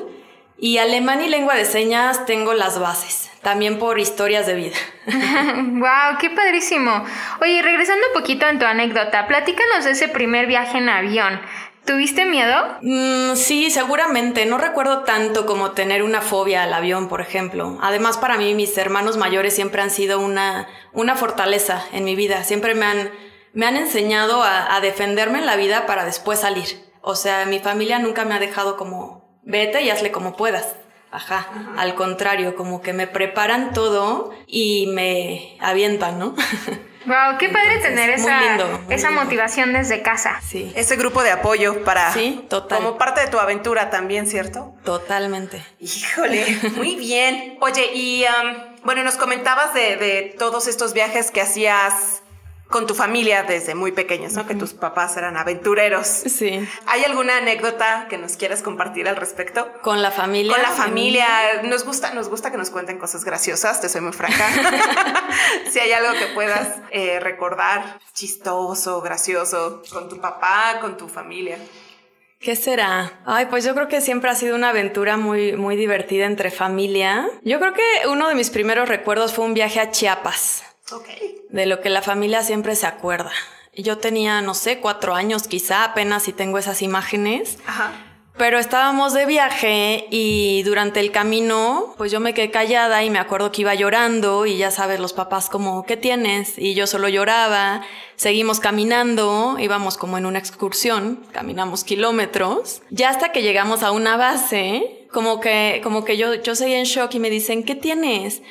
Y 0.62 0.78
alemán 0.78 1.22
y 1.22 1.30
lengua 1.30 1.56
de 1.56 1.66
señas 1.66 2.26
tengo 2.26 2.54
las 2.54 2.80
bases, 2.80 3.32
también 3.42 3.80
por 3.80 3.98
historias 4.00 4.46
de 4.46 4.56
vida. 4.56 4.76
wow, 5.08 6.18
qué 6.20 6.30
padrísimo. 6.30 7.06
Oye, 7.42 7.62
regresando 7.62 8.08
un 8.08 8.22
poquito 8.22 8.46
en 8.46 8.60
tu 8.60 8.66
anécdota, 8.66 9.28
platícanos 9.28 9.86
de 9.86 9.92
ese 9.92 10.10
primer 10.10 10.48
viaje 10.48 10.78
en 10.78 10.90
avión. 10.90 11.40
¿Tuviste 11.90 12.26
miedo? 12.26 12.78
Mm, 12.84 13.36
sí, 13.36 13.72
seguramente. 13.72 14.46
No 14.46 14.60
recuerdo 14.60 15.06
tanto 15.06 15.48
como 15.48 15.72
tener 15.72 16.04
una 16.04 16.22
fobia 16.22 16.62
al 16.62 16.72
avión, 16.72 17.08
por 17.08 17.20
ejemplo. 17.20 17.80
Además, 17.82 18.18
para 18.18 18.38
mí, 18.38 18.54
mis 18.54 18.78
hermanos 18.78 19.18
mayores 19.18 19.56
siempre 19.56 19.82
han 19.82 19.90
sido 19.90 20.20
una, 20.20 20.68
una 20.94 21.16
fortaleza 21.16 21.84
en 21.92 22.04
mi 22.04 22.16
vida. 22.16 22.44
Siempre 22.44 22.76
me 22.76 22.86
han, 22.86 23.12
me 23.54 23.66
han 23.66 23.76
enseñado 23.76 24.44
a, 24.44 24.80
defenderme 24.82 25.40
en 25.40 25.48
la 25.48 25.56
vida 25.56 25.88
para 25.88 26.06
después 26.06 26.42
salir. 26.42 26.68
O 27.02 27.16
sea, 27.16 27.48
mi 27.48 27.60
familia 27.60 27.98
nunca 27.98 28.24
me 28.24 28.36
ha 28.36 28.40
dejado 28.40 28.78
como, 28.78 29.19
vete 29.44 29.82
y 29.82 29.90
hazle 29.90 30.12
como 30.12 30.36
puedas. 30.36 30.76
Ajá, 31.12 31.48
al 31.76 31.96
contrario, 31.96 32.56
como 32.56 32.82
que 32.82 32.94
me 32.94 33.08
preparan 33.08 33.74
todo 33.74 34.32
y 34.46 34.88
me 34.94 35.58
avientan, 35.60 36.20
¿no? 36.20 36.36
Wow, 37.06 37.38
qué 37.40 37.50
padre 37.50 37.80
tener 37.80 38.10
esa, 38.12 38.40
esa 38.90 39.10
motivación 39.10 39.74
desde 39.74 40.02
casa. 40.02 40.40
Sí. 40.46 40.72
Ese 40.76 40.96
grupo 40.96 41.24
de 41.24 41.32
apoyo 41.32 41.84
para. 41.84 42.14
Sí, 42.14 42.46
total. 42.50 42.80
Como 42.80 42.98
parte 43.00 43.22
de 43.22 43.28
tu 43.28 43.40
aventura 43.40 43.90
también, 43.90 44.28
¿cierto? 44.28 44.76
Totalmente. 44.84 45.64
Híjole, 45.80 46.46
muy 46.76 46.98
bien. 46.98 47.58
Oye, 47.62 47.90
y 47.96 48.26
um, 48.26 48.84
bueno, 48.84 49.04
nos 49.04 49.16
comentabas 49.16 49.74
de, 49.74 49.96
de 49.96 50.36
todos 50.38 50.68
estos 50.68 50.94
viajes 50.94 51.32
que 51.32 51.42
hacías 51.42 52.19
con 52.70 52.86
tu 52.86 52.94
familia 52.94 53.44
desde 53.44 53.74
muy 53.74 53.92
pequeños, 53.92 54.34
¿no? 54.34 54.46
Que 54.46 54.54
tus 54.54 54.74
papás 54.74 55.18
eran 55.18 55.38
aventureros. 55.38 56.08
Sí. 56.08 56.68
¿Hay 56.86 57.04
alguna 57.04 57.38
anécdota 57.38 58.06
que 58.10 58.18
nos 58.18 58.38
quieras 58.38 58.62
compartir 58.62 59.08
al 59.08 59.16
respecto? 59.16 59.68
Con 59.82 60.02
la 60.04 60.12
familia. 60.12 60.54
Con 60.54 60.62
la 60.62 60.70
familia. 60.70 61.28
Nos 61.64 61.84
gusta, 61.84 62.14
nos 62.14 62.30
gusta 62.30 62.52
que 62.52 62.58
nos 62.58 62.70
cuenten 62.70 63.00
cosas 63.00 63.26
graciosas, 63.26 63.82
te 63.82 63.90
soy 63.90 64.02
muy 64.02 64.14
franca. 64.14 64.46
si 65.72 65.80
hay 65.80 65.92
algo 65.94 66.14
que 66.14 66.28
puedas 66.28 66.78
eh, 66.92 67.20
recordar, 67.20 68.00
chistoso, 68.14 69.02
gracioso, 69.02 69.82
con 69.92 70.08
tu 70.08 70.22
papá, 70.22 70.78
con 70.80 70.96
tu 70.96 71.08
familia. 71.08 71.58
¿Qué 72.40 72.56
será? 72.56 73.20
Ay, 73.26 73.48
pues 73.48 73.66
yo 73.66 73.74
creo 73.74 73.88
que 73.88 74.00
siempre 74.00 74.30
ha 74.30 74.36
sido 74.36 74.56
una 74.56 74.70
aventura 74.70 75.18
muy, 75.18 75.58
muy 75.58 75.76
divertida 75.76 76.26
entre 76.26 76.52
familia. 76.52 77.28
Yo 77.44 77.60
creo 77.60 77.74
que 77.74 78.08
uno 78.08 78.30
de 78.30 78.36
mis 78.36 78.50
primeros 78.50 78.88
recuerdos 78.88 79.34
fue 79.34 79.44
un 79.44 79.54
viaje 79.54 79.80
a 79.80 79.92
Chiapas. 79.92 80.64
De 81.50 81.66
lo 81.66 81.82
que 81.82 81.90
la 81.90 82.02
familia 82.02 82.44
siempre 82.44 82.76
se 82.76 82.88
acuerda. 82.88 83.32
Yo 83.76 83.98
tenía, 83.98 84.42
no 84.42 84.54
sé, 84.54 84.80
cuatro 84.80 85.16
años 85.16 85.48
quizá, 85.48 85.84
apenas 85.84 86.24
si 86.24 86.34
tengo 86.34 86.58
esas 86.58 86.82
imágenes. 86.82 87.58
Pero 88.40 88.58
estábamos 88.58 89.14
de 89.14 89.26
viaje 89.26 90.08
y 90.12 90.64
durante 90.64 91.02
el 91.02 91.12
camino, 91.12 91.94
pues 91.98 92.10
yo 92.10 92.22
me 92.22 92.34
quedé 92.34 92.52
callada 92.52 93.04
y 93.04 93.10
me 93.10 93.20
acuerdo 93.20 93.52
que 93.52 93.62
iba 93.62 93.76
llorando 93.76 94.46
y 94.46 94.56
ya 94.56 94.72
sabes, 94.72 95.02
los 95.02 95.12
papás 95.12 95.50
como, 95.50 95.84
¿qué 95.84 95.98
tienes? 95.98 96.58
Y 96.58 96.74
yo 96.74 96.88
solo 96.88 97.10
lloraba. 97.10 97.82
Seguimos 98.16 98.62
caminando, 98.62 99.58
íbamos 99.60 99.98
como 99.98 100.18
en 100.18 100.26
una 100.26 100.40
excursión, 100.40 101.22
caminamos 101.34 101.84
kilómetros, 101.84 102.82
ya 102.90 103.10
hasta 103.10 103.34
que 103.34 103.42
llegamos 103.42 103.84
a 103.84 103.92
una 103.92 104.16
base, 104.16 105.08
como 105.12 105.42
que, 105.42 105.82
como 105.84 106.06
que 106.06 106.16
yo, 106.16 106.36
yo 106.36 106.56
seguía 106.56 106.80
en 106.80 106.86
shock 106.86 107.14
y 107.16 107.20
me 107.20 107.30
dicen, 107.30 107.64
¿qué 107.64 107.76
tienes? 107.76 108.42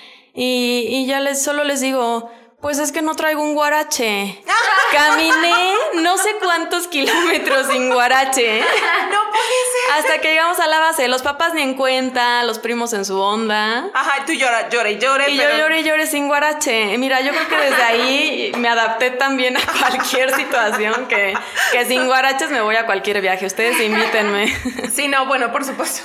Y, 0.41 0.87
y 0.89 1.07
ya 1.07 1.19
les, 1.19 1.43
solo 1.43 1.65
les 1.65 1.81
digo, 1.81 2.31
pues 2.61 2.79
es 2.79 2.93
que 2.93 3.03
no 3.03 3.17
traigo 3.17 3.43
un 3.43 3.55
guarache. 3.55 4.41
Caminé 4.93 5.75
no 5.97 6.17
sé 6.17 6.37
cuántos 6.41 6.87
kilómetros 6.89 7.67
sin 7.69 7.93
guarache. 7.93 8.65
No 9.09 9.31
puede 9.31 9.45
ser. 9.45 9.99
Hasta 9.99 10.21
que 10.21 10.31
llegamos 10.31 10.61
a 10.61 10.67
la 10.67 10.81
base. 10.81 11.09
Los 11.09 11.23
papás 11.23 11.55
ni 11.55 11.63
en 11.63 11.75
cuenta, 11.75 12.43
los 12.45 12.59
primos 12.59 12.93
en 12.93 13.05
su 13.05 13.19
onda. 13.19 13.89
Ajá, 13.95 14.19
y 14.23 14.27
tú 14.27 14.33
lloras, 14.33 14.67
llora 14.71 14.91
y 14.91 14.99
llore. 14.99 15.31
Y 15.31 15.39
pero... 15.39 15.51
yo 15.51 15.59
lloré 15.59 15.81
y 15.81 15.85
lloré 15.85 16.07
sin 16.07 16.29
guarache. 16.29 16.97
Mira, 16.99 17.21
yo 17.21 17.33
creo 17.33 17.49
que 17.49 17.57
desde 17.57 17.83
ahí 17.83 18.53
me 18.59 18.69
adapté 18.69 19.11
también 19.13 19.57
a 19.57 19.61
cualquier 19.61 20.35
situación 20.35 21.07
que, 21.07 21.35
que 21.73 21.87
sin 21.87 22.07
guaraches 22.07 22.51
me 22.51 22.61
voy 22.61 22.77
a 22.77 22.87
cualquier 22.87 23.21
viaje. 23.21 23.47
Ustedes 23.47 23.81
invítenme. 23.81 24.55
Sí, 24.93 25.07
no, 25.07 25.27
bueno, 25.27 25.53
por 25.53 25.65
supuesto. 25.65 26.03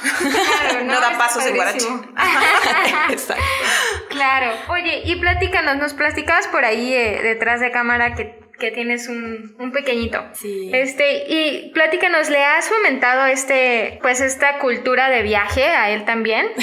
Claro, 0.61 0.83
no, 0.83 0.99
da 0.99 1.17
pasos 1.17 1.43
sin 1.43 1.55
guarache. 1.55 1.87
Exacto. 3.09 3.43
Claro. 4.13 4.51
Oye, 4.69 5.01
y 5.05 5.15
platícanos, 5.17 5.75
nos 5.77 5.93
platicabas 5.93 6.47
por 6.47 6.63
ahí 6.65 6.93
eh, 6.93 7.19
detrás 7.21 7.59
de 7.59 7.71
cámara 7.71 8.13
que, 8.15 8.39
que 8.59 8.71
tienes 8.71 9.09
un, 9.09 9.55
un 9.59 9.71
pequeñito. 9.71 10.23
Sí. 10.33 10.69
Este, 10.73 11.25
y 11.27 11.71
platícanos, 11.73 12.29
¿le 12.29 12.43
has 12.43 12.69
fomentado 12.69 13.25
este, 13.25 13.99
pues 14.01 14.21
esta 14.21 14.59
cultura 14.59 15.09
de 15.09 15.23
viaje 15.23 15.65
a 15.65 15.89
él 15.91 16.05
también? 16.05 16.47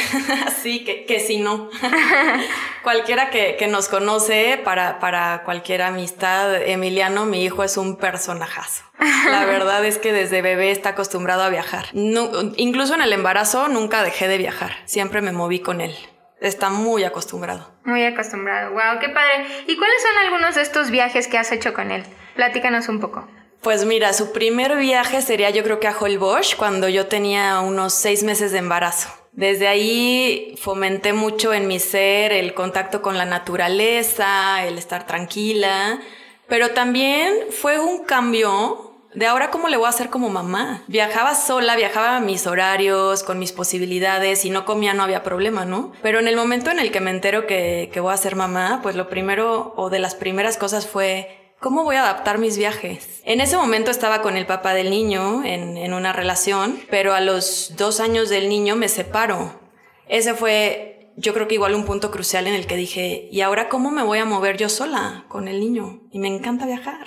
Sí, 0.62 0.84
que, 0.84 1.04
que 1.06 1.20
si 1.20 1.38
no. 1.38 1.70
Cualquiera 2.82 3.30
que, 3.30 3.56
que 3.56 3.66
nos 3.66 3.88
conoce 3.88 4.60
para, 4.62 4.98
para 4.98 5.42
cualquier 5.44 5.80
amistad, 5.82 6.54
Emiliano, 6.62 7.24
mi 7.26 7.44
hijo, 7.44 7.64
es 7.64 7.76
un 7.78 7.96
personajazo. 7.96 8.84
La 9.30 9.44
verdad 9.46 9.84
es 9.86 9.96
que 9.98 10.12
desde 10.12 10.42
bebé 10.42 10.70
está 10.70 10.90
acostumbrado 10.90 11.42
a 11.42 11.48
viajar. 11.48 11.86
No- 11.94 12.30
incluso 12.56 12.94
en 12.94 13.00
el 13.02 13.12
embarazo 13.14 13.68
nunca 13.68 14.02
dejé 14.02 14.28
de 14.28 14.36
viajar. 14.38 14.72
Siempre 14.84 15.20
me 15.22 15.32
moví 15.32 15.60
con 15.60 15.80
él. 15.80 15.94
Está 16.40 16.70
muy 16.70 17.04
acostumbrado. 17.04 17.70
Muy 17.84 18.04
acostumbrado. 18.04 18.70
Wow, 18.72 18.98
qué 19.00 19.08
padre. 19.10 19.46
¿Y 19.66 19.76
cuáles 19.76 20.02
son 20.02 20.26
algunos 20.26 20.54
de 20.54 20.62
estos 20.62 20.90
viajes 20.90 21.28
que 21.28 21.38
has 21.38 21.52
hecho 21.52 21.74
con 21.74 21.90
él? 21.90 22.04
Platícanos 22.34 22.88
un 22.88 23.00
poco. 23.00 23.28
Pues 23.60 23.84
mira, 23.84 24.14
su 24.14 24.32
primer 24.32 24.76
viaje 24.78 25.20
sería 25.20 25.50
yo 25.50 25.62
creo 25.62 25.80
que 25.80 25.88
a 25.88 25.96
Holbox 25.96 26.56
cuando 26.56 26.88
yo 26.88 27.08
tenía 27.08 27.60
unos 27.60 27.92
seis 27.92 28.22
meses 28.22 28.52
de 28.52 28.58
embarazo. 28.58 29.10
Desde 29.32 29.68
ahí 29.68 30.54
fomenté 30.60 31.12
mucho 31.12 31.52
en 31.52 31.68
mi 31.68 31.78
ser 31.78 32.32
el 32.32 32.54
contacto 32.54 33.02
con 33.02 33.18
la 33.18 33.26
naturaleza, 33.26 34.64
el 34.64 34.78
estar 34.78 35.06
tranquila, 35.06 36.00
pero 36.48 36.70
también 36.70 37.32
fue 37.50 37.78
un 37.78 38.04
cambio 38.04 38.89
de 39.14 39.26
ahora 39.26 39.50
cómo 39.50 39.68
le 39.68 39.76
voy 39.76 39.86
a 39.86 39.90
hacer 39.90 40.10
como 40.10 40.28
mamá. 40.28 40.82
Viajaba 40.86 41.34
sola, 41.34 41.76
viajaba 41.76 42.16
a 42.16 42.20
mis 42.20 42.46
horarios, 42.46 43.22
con 43.22 43.38
mis 43.38 43.52
posibilidades, 43.52 44.44
y 44.44 44.50
no 44.50 44.64
comía 44.64 44.94
no 44.94 45.02
había 45.02 45.22
problema, 45.22 45.64
¿no? 45.64 45.92
Pero 46.02 46.18
en 46.18 46.28
el 46.28 46.36
momento 46.36 46.70
en 46.70 46.78
el 46.78 46.90
que 46.90 47.00
me 47.00 47.10
entero 47.10 47.46
que, 47.46 47.90
que 47.92 48.00
voy 48.00 48.12
a 48.12 48.16
ser 48.16 48.36
mamá, 48.36 48.80
pues 48.82 48.96
lo 48.96 49.08
primero 49.08 49.74
o 49.76 49.90
de 49.90 49.98
las 49.98 50.14
primeras 50.14 50.56
cosas 50.56 50.86
fue 50.86 51.36
¿Cómo 51.60 51.84
voy 51.84 51.96
a 51.96 52.00
adaptar 52.00 52.38
mis 52.38 52.56
viajes? 52.56 53.20
En 53.26 53.42
ese 53.42 53.54
momento 53.58 53.90
estaba 53.90 54.22
con 54.22 54.38
el 54.38 54.46
papá 54.46 54.72
del 54.72 54.88
niño 54.88 55.44
en, 55.44 55.76
en 55.76 55.92
una 55.92 56.14
relación, 56.14 56.80
pero 56.88 57.12
a 57.12 57.20
los 57.20 57.74
dos 57.76 58.00
años 58.00 58.30
del 58.30 58.48
niño 58.48 58.76
me 58.76 58.88
separo. 58.88 59.60
Ese 60.08 60.32
fue, 60.32 60.99
yo 61.16 61.34
creo 61.34 61.48
que 61.48 61.54
igual 61.54 61.74
un 61.74 61.84
punto 61.84 62.10
crucial 62.10 62.46
en 62.46 62.54
el 62.54 62.66
que 62.66 62.76
dije, 62.76 63.28
¿y 63.30 63.40
ahora 63.40 63.68
cómo 63.68 63.90
me 63.90 64.02
voy 64.02 64.18
a 64.18 64.24
mover 64.24 64.56
yo 64.56 64.68
sola 64.68 65.24
con 65.28 65.48
el 65.48 65.60
niño? 65.60 66.00
Y 66.10 66.18
me 66.18 66.28
encanta 66.28 66.66
viajar. 66.66 67.04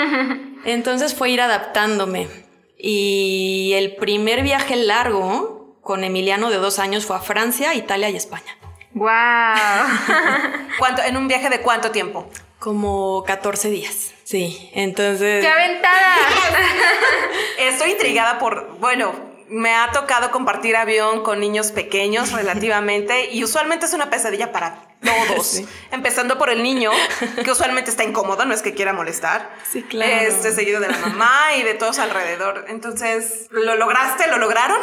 Entonces 0.64 1.14
fue 1.14 1.30
ir 1.30 1.40
adaptándome. 1.40 2.28
Y 2.78 3.72
el 3.74 3.96
primer 3.96 4.42
viaje 4.42 4.76
largo 4.76 5.78
con 5.82 6.04
Emiliano 6.04 6.50
de 6.50 6.56
dos 6.56 6.78
años 6.78 7.04
fue 7.04 7.16
a 7.16 7.20
Francia, 7.20 7.74
Italia 7.74 8.08
y 8.10 8.16
España. 8.16 8.56
Wow. 8.94 9.08
¿Cuánto, 10.78 11.02
¿En 11.02 11.16
un 11.16 11.28
viaje 11.28 11.50
de 11.50 11.60
cuánto 11.60 11.90
tiempo? 11.90 12.28
Como 12.58 13.24
14 13.26 13.70
días. 13.70 14.14
Sí, 14.24 14.70
entonces... 14.74 15.44
¡Qué 15.44 15.48
aventada! 15.48 16.16
Estoy 17.58 17.92
intrigada 17.92 18.38
por, 18.38 18.78
bueno, 18.78 19.29
me 19.50 19.74
ha 19.74 19.90
tocado 19.92 20.30
compartir 20.30 20.76
avión 20.76 21.22
con 21.22 21.40
niños 21.40 21.72
pequeños 21.72 22.32
relativamente 22.70 23.30
y 23.32 23.44
usualmente 23.44 23.86
es 23.86 23.92
una 23.94 24.08
pesadilla 24.10 24.52
para 24.52 24.82
todos, 25.02 25.46
Sí. 25.46 25.66
empezando 25.92 26.36
por 26.38 26.50
el 26.50 26.62
niño, 26.62 26.90
que 27.42 27.50
usualmente 27.50 27.90
está 27.90 28.04
incómodo, 28.04 28.44
no 28.44 28.52
es 28.54 28.60
que 28.62 28.74
quiera 28.74 28.92
molestar. 28.92 29.50
Sí, 29.70 29.82
claro. 29.82 30.12
Este, 30.12 30.52
seguido 30.52 30.78
de 30.80 30.88
la 30.88 30.98
mamá 30.98 31.56
y 31.58 31.62
de 31.62 31.74
todos 31.74 31.98
alrededor. 31.98 32.66
Entonces, 32.68 33.46
¿lo 33.50 33.76
lograste? 33.76 34.28
¿Lo 34.28 34.36
lograron? 34.38 34.78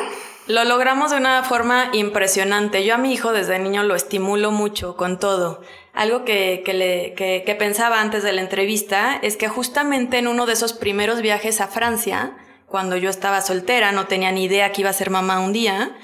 Lo 0.47 0.63
logramos 0.63 1.11
de 1.11 1.17
una 1.17 1.43
forma 1.43 1.89
impresionante. 1.93 2.83
Yo 2.83 2.95
a 2.95 2.97
mi 2.97 3.13
hijo 3.13 3.31
desde 3.31 3.59
niño 3.59 3.83
lo 3.83 3.93
estimulo 3.95 4.49
mucho 4.49 4.95
con 4.97 5.19
todo. 5.19 5.61
Algo 5.93 6.25
que, 6.25 6.63
que, 6.65 6.73
le, 6.73 7.13
que, 7.13 7.43
que 7.45 7.53
pensaba 7.55 8.01
antes 8.01 8.23
de 8.23 8.31
la 8.31 8.41
entrevista 8.41 9.19
es 9.21 9.37
que 9.37 9.49
justamente 9.49 10.17
en 10.17 10.27
uno 10.27 10.45
de 10.45 10.53
esos 10.53 10.73
primeros 10.73 11.21
viajes 11.21 11.59
a 11.61 11.67
Francia, 11.67 12.31
cuando 12.67 12.97
yo 12.97 13.09
estaba 13.09 13.41
soltera, 13.41 13.91
no 13.91 14.07
tenía 14.07 14.31
ni 14.31 14.43
idea 14.43 14.71
que 14.71 14.81
iba 14.81 14.89
a 14.89 14.93
ser 14.93 15.09
mamá 15.09 15.39
un 15.39 15.53
día, 15.53 15.95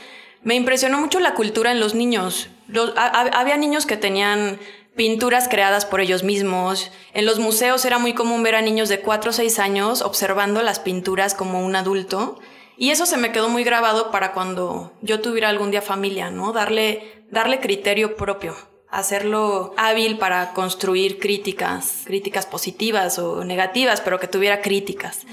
me 0.41 0.55
impresionó 0.55 0.99
mucho 0.99 1.19
la 1.19 1.35
cultura 1.35 1.71
en 1.71 1.79
los 1.79 1.93
niños. 1.93 2.49
Había 2.95 3.57
niños 3.57 3.85
que 3.85 3.97
tenían 3.97 4.59
pinturas 4.95 5.47
creadas 5.47 5.85
por 5.85 6.01
ellos 6.01 6.23
mismos. 6.23 6.91
En 7.13 7.25
los 7.25 7.39
museos 7.39 7.85
era 7.85 7.97
muy 7.97 8.13
común 8.13 8.43
ver 8.43 8.55
a 8.55 8.61
niños 8.61 8.89
de 8.89 8.99
4 8.99 9.29
o 9.29 9.33
6 9.33 9.59
años 9.59 10.01
observando 10.01 10.61
las 10.61 10.79
pinturas 10.79 11.33
como 11.33 11.65
un 11.65 11.75
adulto. 11.75 12.39
Y 12.77 12.89
eso 12.89 13.05
se 13.05 13.17
me 13.17 13.31
quedó 13.31 13.49
muy 13.49 13.63
grabado 13.63 14.11
para 14.11 14.33
cuando 14.33 14.93
yo 15.01 15.21
tuviera 15.21 15.49
algún 15.49 15.71
día 15.71 15.81
familia, 15.81 16.29
¿no? 16.31 16.53
Darle, 16.53 17.25
darle 17.29 17.59
criterio 17.59 18.15
propio, 18.15 18.55
hacerlo 18.93 19.73
hábil 19.75 20.19
para 20.19 20.53
construir 20.53 21.19
críticas, 21.19 22.03
críticas 22.05 22.45
positivas 22.45 23.17
o 23.17 23.43
negativas, 23.43 24.01
pero 24.01 24.19
que 24.19 24.27
tuviera 24.27 24.61
críticas. 24.61 25.25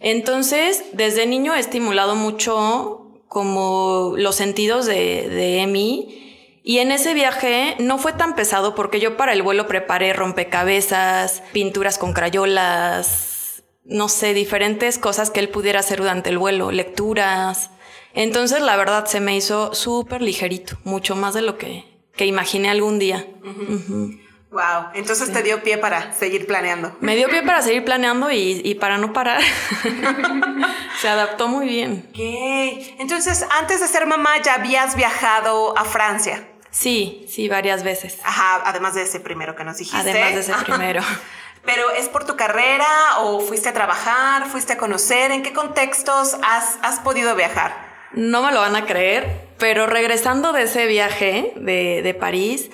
Entonces, 0.00 0.84
desde 0.92 1.26
niño 1.26 1.54
he 1.54 1.58
estimulado 1.58 2.14
mucho 2.14 3.22
como 3.26 4.14
los 4.16 4.36
sentidos 4.36 4.86
de, 4.86 5.28
de 5.28 5.60
Emi. 5.60 6.60
Y 6.62 6.78
en 6.78 6.92
ese 6.92 7.14
viaje 7.14 7.76
no 7.78 7.98
fue 7.98 8.12
tan 8.12 8.34
pesado 8.34 8.74
porque 8.74 9.00
yo 9.00 9.16
para 9.16 9.32
el 9.32 9.42
vuelo 9.42 9.66
preparé 9.66 10.12
rompecabezas, 10.12 11.42
pinturas 11.52 11.98
con 11.98 12.12
crayolas, 12.12 13.64
no 13.84 14.08
sé, 14.08 14.34
diferentes 14.34 14.98
cosas 14.98 15.30
que 15.30 15.40
él 15.40 15.48
pudiera 15.48 15.80
hacer 15.80 15.98
durante 15.98 16.30
el 16.30 16.38
vuelo, 16.38 16.70
lecturas. 16.70 17.70
Entonces, 18.14 18.60
la 18.60 18.76
verdad, 18.76 19.06
se 19.06 19.20
me 19.20 19.34
hizo 19.34 19.74
súper 19.74 20.22
ligerito, 20.22 20.76
mucho 20.84 21.16
más 21.16 21.34
de 21.34 21.42
lo 21.42 21.56
que, 21.56 21.84
que 22.18 22.26
imaginé 22.26 22.68
algún 22.68 22.98
día. 22.98 23.24
Wow, 24.50 24.90
entonces 24.94 25.32
te 25.32 25.42
dio 25.42 25.62
pie 25.62 25.78
para 25.78 26.12
seguir 26.12 26.46
planeando. 26.46 26.96
Me 27.00 27.16
dio 27.16 27.28
pie 27.28 27.42
para 27.42 27.62
seguir 27.62 27.84
planeando 27.84 28.30
y, 28.30 28.60
y 28.64 28.74
para 28.74 28.98
no 28.98 29.12
parar. 29.12 29.40
se 31.00 31.08
adaptó 31.08 31.48
muy 31.48 31.68
bien. 31.68 32.06
Ok, 32.10 32.18
entonces 32.98 33.46
antes 33.58 33.80
de 33.80 33.88
ser 33.88 34.06
mamá 34.06 34.42
ya 34.42 34.54
habías 34.54 34.96
viajado 34.96 35.78
a 35.78 35.84
Francia. 35.84 36.48
Sí, 36.70 37.26
sí, 37.30 37.48
varias 37.48 37.82
veces. 37.82 38.18
Ajá, 38.24 38.62
además 38.64 38.94
de 38.94 39.02
ese 39.02 39.20
primero 39.20 39.54
que 39.54 39.64
nos 39.64 39.78
dijiste. 39.78 39.96
Además 39.96 40.34
de 40.34 40.40
ese 40.40 40.54
primero. 40.64 41.02
Pero 41.64 41.90
¿es 41.90 42.08
por 42.08 42.24
tu 42.24 42.36
carrera 42.36 42.86
o 43.18 43.40
fuiste 43.40 43.68
a 43.68 43.74
trabajar, 43.74 44.48
fuiste 44.48 44.72
a 44.72 44.78
conocer? 44.78 45.30
¿En 45.30 45.42
qué 45.42 45.52
contextos 45.52 46.36
has, 46.42 46.78
has 46.82 47.00
podido 47.00 47.34
viajar? 47.36 47.87
No 48.12 48.42
me 48.42 48.52
lo 48.52 48.60
van 48.60 48.76
a 48.76 48.86
creer, 48.86 49.26
pero 49.58 49.86
regresando 49.86 50.52
de 50.52 50.62
ese 50.62 50.86
viaje 50.86 51.52
de, 51.56 52.02
de 52.02 52.14
París, 52.14 52.70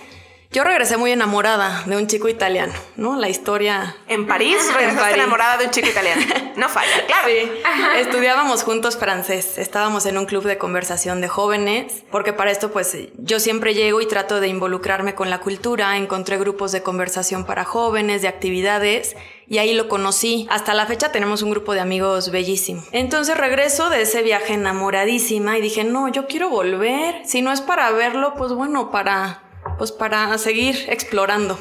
yo 0.54 0.62
regresé 0.62 0.96
muy 0.96 1.10
enamorada 1.10 1.82
de 1.84 1.96
un 1.96 2.06
chico 2.06 2.28
italiano, 2.28 2.72
¿no? 2.94 3.16
La 3.16 3.28
historia... 3.28 3.96
En 4.06 4.28
París, 4.28 4.56
regresaste 4.72 5.00
París. 5.00 5.16
enamorada 5.16 5.56
de 5.58 5.64
un 5.64 5.70
chico 5.72 5.88
italiano. 5.88 6.22
No 6.54 6.68
falla, 6.68 6.92
claro. 7.08 7.26
Sí, 7.26 7.50
estudiábamos 7.96 8.62
juntos 8.62 8.96
francés, 8.96 9.58
estábamos 9.58 10.06
en 10.06 10.16
un 10.16 10.26
club 10.26 10.44
de 10.44 10.56
conversación 10.56 11.20
de 11.20 11.26
jóvenes, 11.26 12.04
porque 12.12 12.32
para 12.32 12.52
esto 12.52 12.70
pues 12.70 12.96
yo 13.18 13.40
siempre 13.40 13.74
llego 13.74 14.00
y 14.00 14.06
trato 14.06 14.38
de 14.38 14.46
involucrarme 14.46 15.16
con 15.16 15.28
la 15.28 15.40
cultura, 15.40 15.96
encontré 15.96 16.38
grupos 16.38 16.70
de 16.70 16.84
conversación 16.84 17.44
para 17.46 17.64
jóvenes, 17.64 18.22
de 18.22 18.28
actividades, 18.28 19.16
y 19.48 19.58
ahí 19.58 19.74
lo 19.74 19.88
conocí. 19.88 20.46
Hasta 20.50 20.74
la 20.74 20.86
fecha 20.86 21.10
tenemos 21.10 21.42
un 21.42 21.50
grupo 21.50 21.74
de 21.74 21.80
amigos 21.80 22.30
bellísimo. 22.30 22.82
Entonces 22.92 23.36
regreso 23.36 23.90
de 23.90 24.02
ese 24.02 24.22
viaje 24.22 24.54
enamoradísima 24.54 25.58
y 25.58 25.60
dije, 25.60 25.84
no, 25.84 26.08
yo 26.08 26.26
quiero 26.26 26.48
volver, 26.48 27.26
si 27.26 27.42
no 27.42 27.52
es 27.52 27.60
para 27.60 27.90
verlo, 27.90 28.34
pues 28.36 28.52
bueno, 28.52 28.90
para, 28.90 29.42
pues 29.78 29.92
para 29.92 30.36
seguir 30.38 30.86
explorando. 30.88 31.58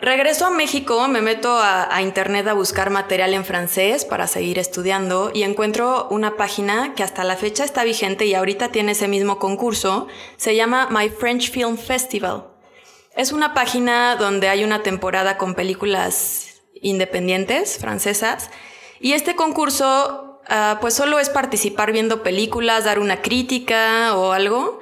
Regreso 0.00 0.46
a 0.46 0.50
México, 0.50 1.08
me 1.08 1.20
meto 1.20 1.58
a, 1.60 2.00
internet 2.00 2.48
a 2.48 2.54
buscar 2.54 2.88
material 2.88 3.34
en 3.34 3.44
francés 3.44 4.06
para 4.06 4.26
seguir 4.26 4.58
estudiando 4.58 5.30
y 5.34 5.42
encuentro 5.42 6.08
una 6.10 6.38
página 6.38 6.94
que 6.94 7.02
hasta 7.02 7.22
la 7.22 7.36
fecha 7.36 7.64
está 7.64 7.84
vigente 7.84 8.24
y 8.24 8.32
ahorita 8.32 8.68
tiene 8.72 8.92
ese 8.92 9.08
mismo 9.08 9.38
concurso. 9.38 10.08
Se 10.38 10.56
llama 10.56 10.88
My 10.90 11.10
French 11.10 11.50
Film 11.50 11.76
Festival. 11.76 12.46
Es 13.14 13.30
una 13.32 13.52
página 13.52 14.16
donde 14.16 14.48
hay 14.48 14.64
una 14.64 14.82
temporada 14.82 15.36
con 15.36 15.54
películas 15.54 16.62
independientes 16.80 17.76
francesas 17.76 18.50
y 19.00 19.12
este 19.12 19.36
concurso 19.36 20.40
uh, 20.48 20.80
pues 20.80 20.94
solo 20.94 21.18
es 21.18 21.28
participar 21.28 21.92
viendo 21.92 22.22
películas, 22.22 22.84
dar 22.84 23.00
una 23.00 23.20
crítica 23.20 24.16
o 24.16 24.32
algo. 24.32 24.80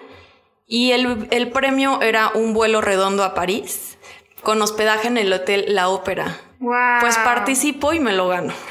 Y 0.69 0.93
el, 0.93 1.27
el 1.31 1.51
premio 1.51 2.01
era 2.03 2.29
un 2.35 2.53
vuelo 2.55 2.81
redondo 2.81 3.25
a 3.25 3.35
París 3.35 3.99
con 4.43 4.63
hospedaje 4.63 5.09
en 5.09 5.17
el 5.19 5.33
hotel 5.33 5.65
La 5.69 5.89
Ópera. 5.89 6.37
Wow. 6.61 7.01
Pues 7.01 7.17
participo 7.19 7.93
y 7.93 8.01
me 8.01 8.13
lo 8.13 8.29
gano. 8.29 8.53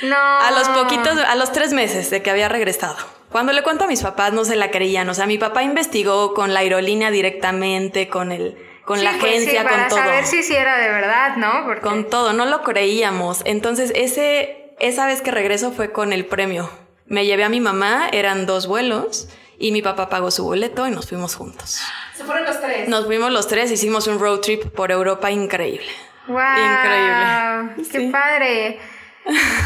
No. 0.00 0.14
A 0.16 0.52
los 0.52 0.68
poquitos, 0.68 1.18
a 1.18 1.34
los 1.34 1.50
tres 1.50 1.72
meses 1.72 2.08
de 2.10 2.22
que 2.22 2.30
había 2.30 2.48
regresado. 2.48 2.94
Cuando 3.32 3.52
le 3.52 3.64
cuento 3.64 3.82
a 3.82 3.86
mis 3.88 4.00
papás 4.00 4.32
no 4.32 4.44
se 4.44 4.54
la 4.54 4.70
creían. 4.70 5.08
O 5.08 5.14
sea, 5.14 5.26
mi 5.26 5.38
papá 5.38 5.64
investigó 5.64 6.34
con 6.34 6.54
la 6.54 6.60
aerolínea 6.60 7.10
directamente, 7.10 8.08
con 8.08 8.30
el, 8.30 8.56
con 8.84 9.00
Sí, 9.00 9.04
la 9.04 9.10
pues 9.18 9.22
sí, 9.22 9.28
agencia, 9.28 9.64
para 9.64 9.76
con 9.80 9.88
todo. 9.88 9.98
saber 9.98 10.24
si 10.24 10.44
sí 10.44 10.54
era 10.54 10.78
de 10.78 10.86
verdad, 10.88 11.36
¿no? 11.36 11.64
Porque 11.66 11.80
Con 11.80 12.08
todo, 12.08 12.32
no 12.32 12.46
lo 12.46 12.62
creíamos. 12.62 13.42
Entonces, 13.44 13.90
ese, 13.96 14.72
esa 14.78 15.04
vez 15.06 15.20
que 15.20 15.32
regreso 15.32 15.72
fue 15.72 15.90
con 15.90 16.12
el 16.12 16.26
premio. 16.26 16.70
Me 17.06 17.26
llevé 17.26 17.42
a 17.42 17.48
mi 17.48 17.58
mamá, 17.60 18.08
eran 18.12 18.46
dos 18.46 18.68
vuelos, 18.68 19.28
y 19.58 19.72
mi 19.72 19.82
papá 19.82 20.08
pagó 20.08 20.30
su 20.30 20.44
boleto 20.44 20.86
y 20.86 20.90
nos 20.90 21.08
fuimos 21.08 21.34
juntos. 21.34 21.80
Se 22.16 22.24
fueron 22.24 22.44
los 22.44 22.60
tres. 22.60 22.88
Nos 22.88 23.06
fuimos 23.06 23.32
los 23.32 23.46
tres, 23.48 23.70
hicimos 23.70 24.06
un 24.06 24.18
road 24.18 24.38
trip 24.40 24.64
por 24.74 24.90
Europa 24.92 25.30
increíble. 25.30 25.88
wow, 26.28 26.38
Increíble. 26.38 27.84
Qué 27.90 27.98
Sí. 28.00 28.08
padre. 28.10 28.80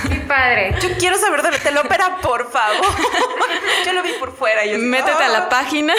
Qué 0.08 0.16
padre. 0.26 0.74
Yo 0.80 0.88
quiero 0.98 1.16
saber 1.18 1.42
del 1.42 1.54
hotel 1.54 1.78
ópera, 1.78 2.16
por 2.20 2.50
favor. 2.50 2.84
Yo 3.86 3.92
lo 3.92 4.02
vi 4.02 4.12
por 4.18 4.34
fuera. 4.36 4.64
Yo 4.66 4.76
Métete 4.78 5.22
a 5.22 5.28
la 5.28 5.44
"Oh". 5.44 5.48
página. 5.48 5.94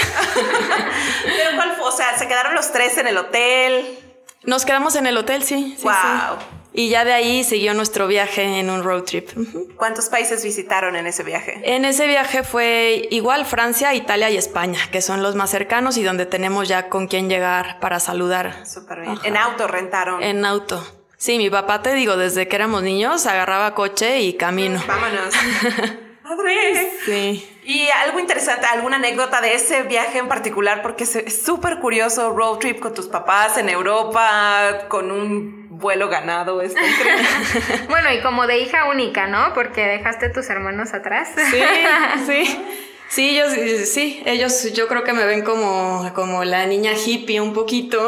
Pero 1.26 1.56
cuál 1.56 1.76
fue, 1.78 1.86
o 1.88 1.92
sea, 1.92 2.18
se 2.18 2.28
quedaron 2.28 2.56
los 2.56 2.72
tres 2.72 2.98
en 2.98 3.08
el 3.08 3.18
hotel. 3.18 4.00
Nos 4.44 4.66
quedamos 4.66 4.96
en 4.96 5.06
el 5.08 5.16
hotel, 5.18 5.44
sí. 5.44 5.76
sí, 5.78 5.84
Wow. 5.84 5.94
sí. 5.94 6.46
Y 6.76 6.90
ya 6.90 7.06
de 7.06 7.14
ahí 7.14 7.44
siguió 7.44 7.74
nuestro 7.76 8.08
viaje 8.08 8.60
en 8.60 8.70
un 8.72 8.84
road 8.84 9.04
trip. 9.04 9.30
¿Cuántos 9.78 10.10
países 10.10 10.44
visitaron 10.44 10.96
en 10.96 11.06
ese 11.06 11.22
viaje? 11.24 11.62
En 11.64 11.86
ese 11.86 12.08
viaje 12.08 12.44
fue 12.44 13.08
igual 13.12 13.46
Francia, 13.46 13.94
Italia 13.94 14.32
y 14.32 14.38
España, 14.38 14.80
que 14.92 15.02
son 15.02 15.22
los 15.22 15.36
más 15.36 15.52
cercanos 15.52 15.98
y 15.98 16.04
donde 16.04 16.26
tenemos 16.26 16.68
ya 16.68 16.90
con 16.90 17.08
quién 17.08 17.30
llegar 17.30 17.80
para 17.80 18.00
saludar 18.00 18.66
Súper 18.66 19.02
bien. 19.02 19.20
En 19.24 19.38
auto 19.38 19.68
rentaron. 19.68 20.24
en 20.24 20.44
auto. 20.46 20.84
Sí, 21.18 21.38
mi 21.38 21.50
papá, 21.50 21.82
te 21.84 21.94
digo, 21.94 22.18
desde 22.18 22.48
que 22.48 22.56
éramos 22.56 22.82
niños 22.84 23.28
agarraba 23.28 23.76
coche 23.76 24.22
y 24.22 24.34
camino. 24.34 24.82
Vámonos. 24.88 25.34
Padre. 26.24 26.92
Sí. 27.06 27.50
Y 27.66 27.88
algo 28.06 28.20
interesante, 28.20 28.66
alguna 28.66 28.96
anécdota 28.96 29.40
de 29.42 29.54
ese 29.54 29.84
viaje 29.84 30.18
en 30.18 30.28
particular, 30.28 30.82
porque 30.82 31.04
es- 31.04 31.16
es 31.18 31.44
súper 31.44 31.80
curioso, 31.80 32.32
road 32.32 32.58
trip 32.58 32.80
con 32.80 32.94
tus 32.94 33.08
papás 33.08 33.58
en 33.58 33.70
Europa, 33.70 34.86
con 34.90 35.12
un 35.12 35.63
vuelo 35.84 36.10
ganado, 36.10 36.64
increíble. 36.64 37.22
Bueno, 37.90 38.12
y 38.12 38.22
como 38.22 38.48
de 38.48 38.58
hija 38.58 38.90
única, 38.90 39.28
¿no? 39.28 39.54
Porque 39.54 39.82
dejaste 39.86 40.26
a 40.28 40.32
tus 40.32 40.50
hermanos 40.50 40.94
atrás. 40.96 41.30
Sí, 41.52 41.62
sí. 42.26 42.66
Sí, 43.10 43.30
ellos, 43.38 43.52
sí, 43.90 44.24
ellos 44.26 44.74
yo 44.74 44.88
creo 44.88 45.04
que 45.04 45.14
me 45.14 45.24
ven 45.26 45.44
como, 45.44 46.10
como 46.16 46.44
la 46.46 46.66
niña 46.66 46.94
hippie 46.94 47.40
un 47.42 47.54
poquito. 47.54 48.08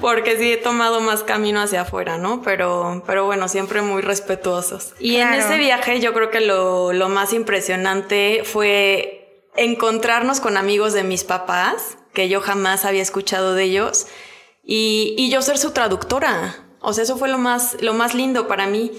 Porque 0.00 0.36
sí 0.38 0.52
he 0.52 0.56
tomado 0.56 1.00
más 1.00 1.22
camino 1.22 1.60
hacia 1.60 1.82
afuera, 1.82 2.16
¿no? 2.16 2.40
Pero, 2.42 3.02
pero 3.06 3.26
bueno, 3.26 3.48
siempre 3.48 3.82
muy 3.82 4.00
respetuosos. 4.02 4.94
Y 4.98 5.16
en 5.16 5.28
Claro. 5.28 5.42
ese 5.44 5.58
viaje 5.58 6.00
yo 6.00 6.14
creo 6.14 6.30
que 6.30 6.40
lo, 6.40 6.92
lo 6.94 7.08
más 7.10 7.32
impresionante 7.34 8.42
fue 8.44 9.46
encontrarnos 9.56 10.40
con 10.40 10.56
amigos 10.56 10.94
de 10.94 11.02
mis 11.04 11.24
papás, 11.24 11.98
que 12.14 12.28
yo 12.30 12.40
jamás 12.40 12.84
había 12.86 13.02
escuchado 13.02 13.54
de 13.54 13.64
ellos, 13.64 14.06
y, 14.62 15.14
y 15.18 15.30
yo 15.30 15.42
ser 15.42 15.58
su 15.58 15.72
traductora. 15.72 16.56
O 16.80 16.92
sea, 16.92 17.04
eso 17.04 17.16
fue 17.16 17.28
lo 17.28 17.38
más, 17.38 17.76
lo 17.80 17.94
más 17.94 18.14
lindo 18.14 18.48
para 18.48 18.66
mí. 18.66 18.92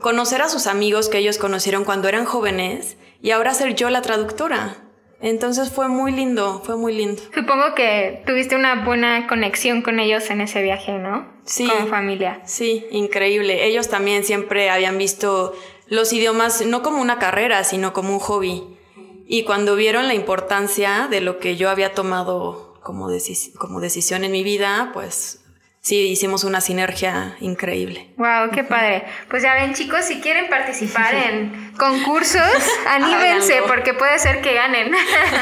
Conocer 0.00 0.42
a 0.42 0.48
sus 0.48 0.66
amigos 0.66 1.08
que 1.08 1.18
ellos 1.18 1.38
conocieron 1.38 1.84
cuando 1.84 2.08
eran 2.08 2.24
jóvenes 2.24 2.96
y 3.22 3.30
ahora 3.30 3.54
ser 3.54 3.74
yo 3.74 3.90
la 3.90 4.02
traductora. 4.02 4.76
Entonces 5.20 5.70
fue 5.70 5.88
muy 5.88 6.12
lindo, 6.12 6.62
fue 6.64 6.76
muy 6.76 6.94
lindo. 6.94 7.20
Supongo 7.34 7.74
que 7.74 8.22
tuviste 8.26 8.56
una 8.56 8.84
buena 8.84 9.26
conexión 9.26 9.82
con 9.82 10.00
ellos 10.00 10.30
en 10.30 10.40
ese 10.40 10.62
viaje, 10.62 10.92
¿no? 10.92 11.28
Sí. 11.44 11.68
Como 11.68 11.88
familia. 11.88 12.40
Sí, 12.46 12.86
increíble. 12.90 13.66
Ellos 13.66 13.88
también 13.88 14.24
siempre 14.24 14.70
habían 14.70 14.96
visto 14.96 15.54
los 15.88 16.12
idiomas 16.14 16.64
no 16.64 16.82
como 16.82 17.02
una 17.02 17.18
carrera, 17.18 17.64
sino 17.64 17.92
como 17.92 18.14
un 18.14 18.18
hobby. 18.18 18.64
Y 19.26 19.44
cuando 19.44 19.76
vieron 19.76 20.08
la 20.08 20.14
importancia 20.14 21.06
de 21.10 21.20
lo 21.20 21.38
que 21.38 21.56
yo 21.56 21.68
había 21.68 21.92
tomado 21.92 22.69
como, 22.90 23.08
decis- 23.08 23.52
como 23.54 23.80
decisión 23.80 24.24
en 24.24 24.32
mi 24.32 24.42
vida, 24.42 24.90
pues 24.92 25.39
sí, 25.80 26.08
hicimos 26.08 26.44
una 26.44 26.60
sinergia 26.60 27.36
increíble. 27.40 28.08
Wow, 28.16 28.50
qué 28.52 28.64
padre. 28.64 29.04
Pues 29.28 29.42
ya 29.42 29.54
ven, 29.54 29.74
chicos, 29.74 30.04
si 30.04 30.20
quieren 30.20 30.48
participar 30.48 31.14
en 31.28 31.72
concursos, 31.76 32.52
anímense 32.88 33.62
porque 33.66 33.94
puede 33.94 34.18
ser 34.18 34.40
que 34.42 34.54
ganen. 34.54 34.92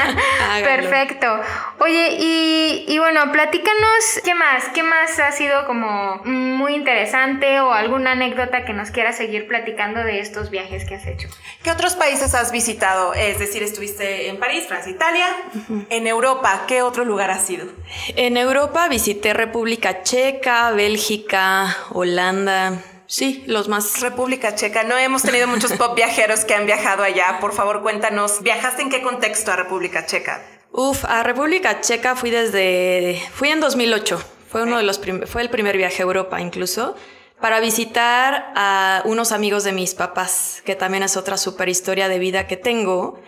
Perfecto. 0.63 1.41
Oye, 1.79 2.17
y, 2.19 2.85
y 2.87 2.99
bueno, 2.99 3.31
platícanos, 3.31 4.21
¿qué 4.23 4.35
más? 4.35 4.69
¿Qué 4.73 4.83
más 4.83 5.19
ha 5.19 5.31
sido 5.31 5.65
como 5.65 6.21
muy 6.25 6.75
interesante 6.75 7.59
o 7.59 7.71
alguna 7.71 8.11
anécdota 8.13 8.65
que 8.65 8.73
nos 8.73 8.91
quieras 8.91 9.17
seguir 9.17 9.47
platicando 9.47 10.03
de 10.03 10.19
estos 10.19 10.49
viajes 10.49 10.85
que 10.85 10.95
has 10.95 11.05
hecho? 11.05 11.27
¿Qué 11.63 11.71
otros 11.71 11.95
países 11.95 12.33
has 12.33 12.51
visitado? 12.51 13.13
Es 13.13 13.39
decir, 13.39 13.63
estuviste 13.63 14.29
en 14.29 14.37
París, 14.37 14.65
Francia, 14.67 14.91
Italia. 14.91 15.27
En 15.89 16.07
Europa, 16.07 16.63
¿qué 16.67 16.81
otro 16.81 17.03
lugar 17.03 17.31
has 17.31 17.49
ido? 17.49 17.65
En 18.15 18.37
Europa 18.37 18.87
visité 18.87 19.33
República 19.33 20.03
Checa, 20.03 20.28
Bélgica, 20.75 21.75
Holanda. 21.91 22.83
Sí, 23.07 23.43
los 23.47 23.67
más 23.67 24.01
República 24.01 24.53
Checa. 24.53 24.83
No 24.83 24.95
hemos 24.97 25.23
tenido 25.23 25.47
muchos 25.47 25.73
pop 25.73 25.95
viajeros 25.95 26.45
que 26.45 26.53
han 26.53 26.65
viajado 26.67 27.03
allá. 27.03 27.37
Por 27.41 27.53
favor, 27.53 27.81
cuéntanos, 27.81 28.41
¿viajaste 28.43 28.83
en 28.83 28.89
qué 28.89 29.01
contexto 29.01 29.51
a 29.51 29.55
República 29.55 30.05
Checa? 30.05 30.45
Uf, 30.71 31.03
a 31.05 31.23
República 31.23 31.81
Checa 31.81 32.15
fui 32.15 32.29
desde. 32.29 33.19
Fui 33.33 33.49
en 33.49 33.59
2008. 33.59 34.21
Fue 34.51 34.63
uno 34.63 34.77
de 34.77 34.83
los 34.83 34.99
prim- 34.99 35.25
fue 35.25 35.41
el 35.41 35.49
primer 35.49 35.75
viaje 35.77 36.01
a 36.01 36.05
Europa 36.05 36.39
incluso 36.41 36.95
para 37.41 37.59
visitar 37.59 38.51
a 38.55 39.01
unos 39.05 39.31
amigos 39.31 39.63
de 39.63 39.71
mis 39.71 39.95
papás, 39.95 40.61
que 40.65 40.75
también 40.75 41.03
es 41.03 41.15
otra 41.17 41.37
super 41.37 41.69
historia 41.69 42.09
de 42.09 42.19
vida 42.19 42.47
que 42.47 42.57
tengo, 42.57 43.19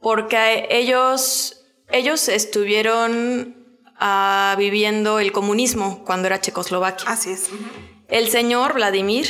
porque 0.00 0.66
ellos 0.70 1.64
ellos 1.90 2.28
estuvieron 2.28 3.57
viviendo 4.58 5.18
el 5.18 5.32
comunismo 5.32 6.04
cuando 6.04 6.26
era 6.26 6.40
Checoslovaquia. 6.40 7.08
Así 7.10 7.30
es. 7.30 7.50
El 8.08 8.28
señor 8.28 8.74
Vladimir 8.74 9.28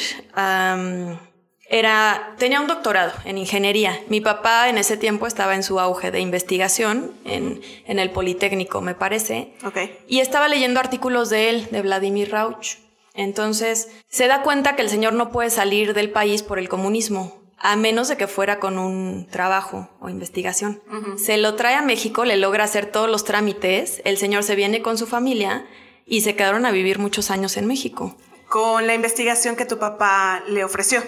era, 1.70 2.34
tenía 2.38 2.60
un 2.60 2.66
doctorado 2.66 3.12
en 3.24 3.36
ingeniería. 3.38 4.00
Mi 4.08 4.20
papá 4.20 4.68
en 4.68 4.78
ese 4.78 4.96
tiempo 4.96 5.26
estaba 5.26 5.54
en 5.54 5.62
su 5.62 5.78
auge 5.80 6.10
de 6.10 6.20
investigación 6.20 7.12
en, 7.24 7.60
en 7.86 7.98
el 7.98 8.10
Politécnico, 8.10 8.80
me 8.80 8.94
parece, 8.94 9.52
Ok. 9.64 9.78
y 10.08 10.20
estaba 10.20 10.48
leyendo 10.48 10.80
artículos 10.80 11.28
de 11.28 11.50
él, 11.50 11.68
de 11.70 11.82
Vladimir 11.82 12.30
Rauch. 12.30 12.76
Entonces 13.14 13.88
se 14.08 14.28
da 14.28 14.42
cuenta 14.42 14.76
que 14.76 14.82
el 14.82 14.88
señor 14.88 15.12
no 15.12 15.30
puede 15.32 15.50
salir 15.50 15.92
del 15.92 16.10
país 16.10 16.42
por 16.42 16.58
el 16.58 16.68
comunismo, 16.68 17.37
a 17.60 17.76
menos 17.76 18.08
de 18.08 18.16
que 18.16 18.26
fuera 18.26 18.60
con 18.60 18.78
un 18.78 19.26
trabajo 19.30 19.88
o 20.00 20.08
investigación. 20.08 20.80
Se 21.16 21.36
lo 21.38 21.54
trae 21.56 21.74
a 21.74 21.82
México, 21.82 22.24
le 22.24 22.36
logra 22.36 22.64
hacer 22.64 22.86
todos 22.86 23.10
los 23.10 23.24
trámites, 23.24 24.00
el 24.04 24.16
señor 24.16 24.44
se 24.44 24.54
viene 24.54 24.82
con 24.82 24.96
su 24.98 25.06
familia 25.06 25.66
y 26.06 26.20
se 26.20 26.36
quedaron 26.36 26.66
a 26.66 26.70
vivir 26.70 26.98
muchos 26.98 27.30
años 27.30 27.56
en 27.56 27.66
México. 27.66 28.16
Con 28.48 28.86
la 28.86 28.94
investigación 28.94 29.56
que 29.56 29.66
tu 29.66 29.78
papá 29.78 30.42
le 30.48 30.64
ofreció. 30.64 31.02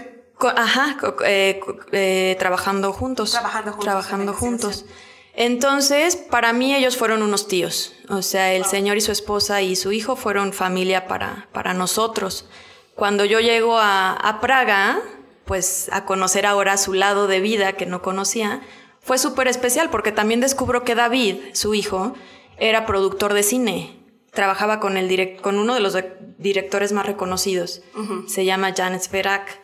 Ajá, 0.56 0.96
eh, 1.24 1.60
eh, 1.92 2.36
trabajando 2.38 2.92
juntos. 2.92 3.32
Trabajando 3.32 3.72
juntos 3.72 3.84
Trabajando 3.84 4.32
juntos. 4.32 4.84
Entonces, 5.34 6.16
para 6.16 6.52
mí 6.52 6.74
ellos 6.74 6.96
fueron 6.96 7.22
unos 7.22 7.46
tíos. 7.46 7.94
O 8.08 8.22
sea, 8.22 8.52
el 8.52 8.64
señor 8.64 8.96
y 8.96 9.00
su 9.00 9.12
esposa 9.12 9.62
y 9.62 9.76
su 9.76 9.92
hijo 9.92 10.16
fueron 10.16 10.52
familia 10.52 11.06
para, 11.06 11.48
para 11.52 11.72
nosotros. 11.72 12.48
Cuando 12.94 13.24
yo 13.24 13.40
llego 13.40 13.78
a, 13.78 14.12
a 14.12 14.40
Praga, 14.40 15.00
pues 15.50 15.88
a 15.90 16.04
conocer 16.04 16.46
ahora 16.46 16.76
su 16.76 16.92
lado 16.92 17.26
de 17.26 17.40
vida 17.40 17.72
que 17.72 17.84
no 17.84 18.02
conocía, 18.02 18.60
fue 19.00 19.18
súper 19.18 19.48
especial 19.48 19.90
porque 19.90 20.12
también 20.12 20.40
descubro 20.40 20.84
que 20.84 20.94
David, 20.94 21.38
su 21.54 21.74
hijo, 21.74 22.14
era 22.56 22.86
productor 22.86 23.34
de 23.34 23.42
cine. 23.42 23.96
Trabajaba 24.30 24.78
con, 24.78 24.96
el 24.96 25.40
con 25.40 25.58
uno 25.58 25.74
de 25.74 25.80
los 25.80 25.98
directores 26.38 26.92
más 26.92 27.04
reconocidos. 27.04 27.82
Se 28.28 28.44
llama 28.44 28.72
Jan 28.76 29.00
Sverak. 29.00 29.60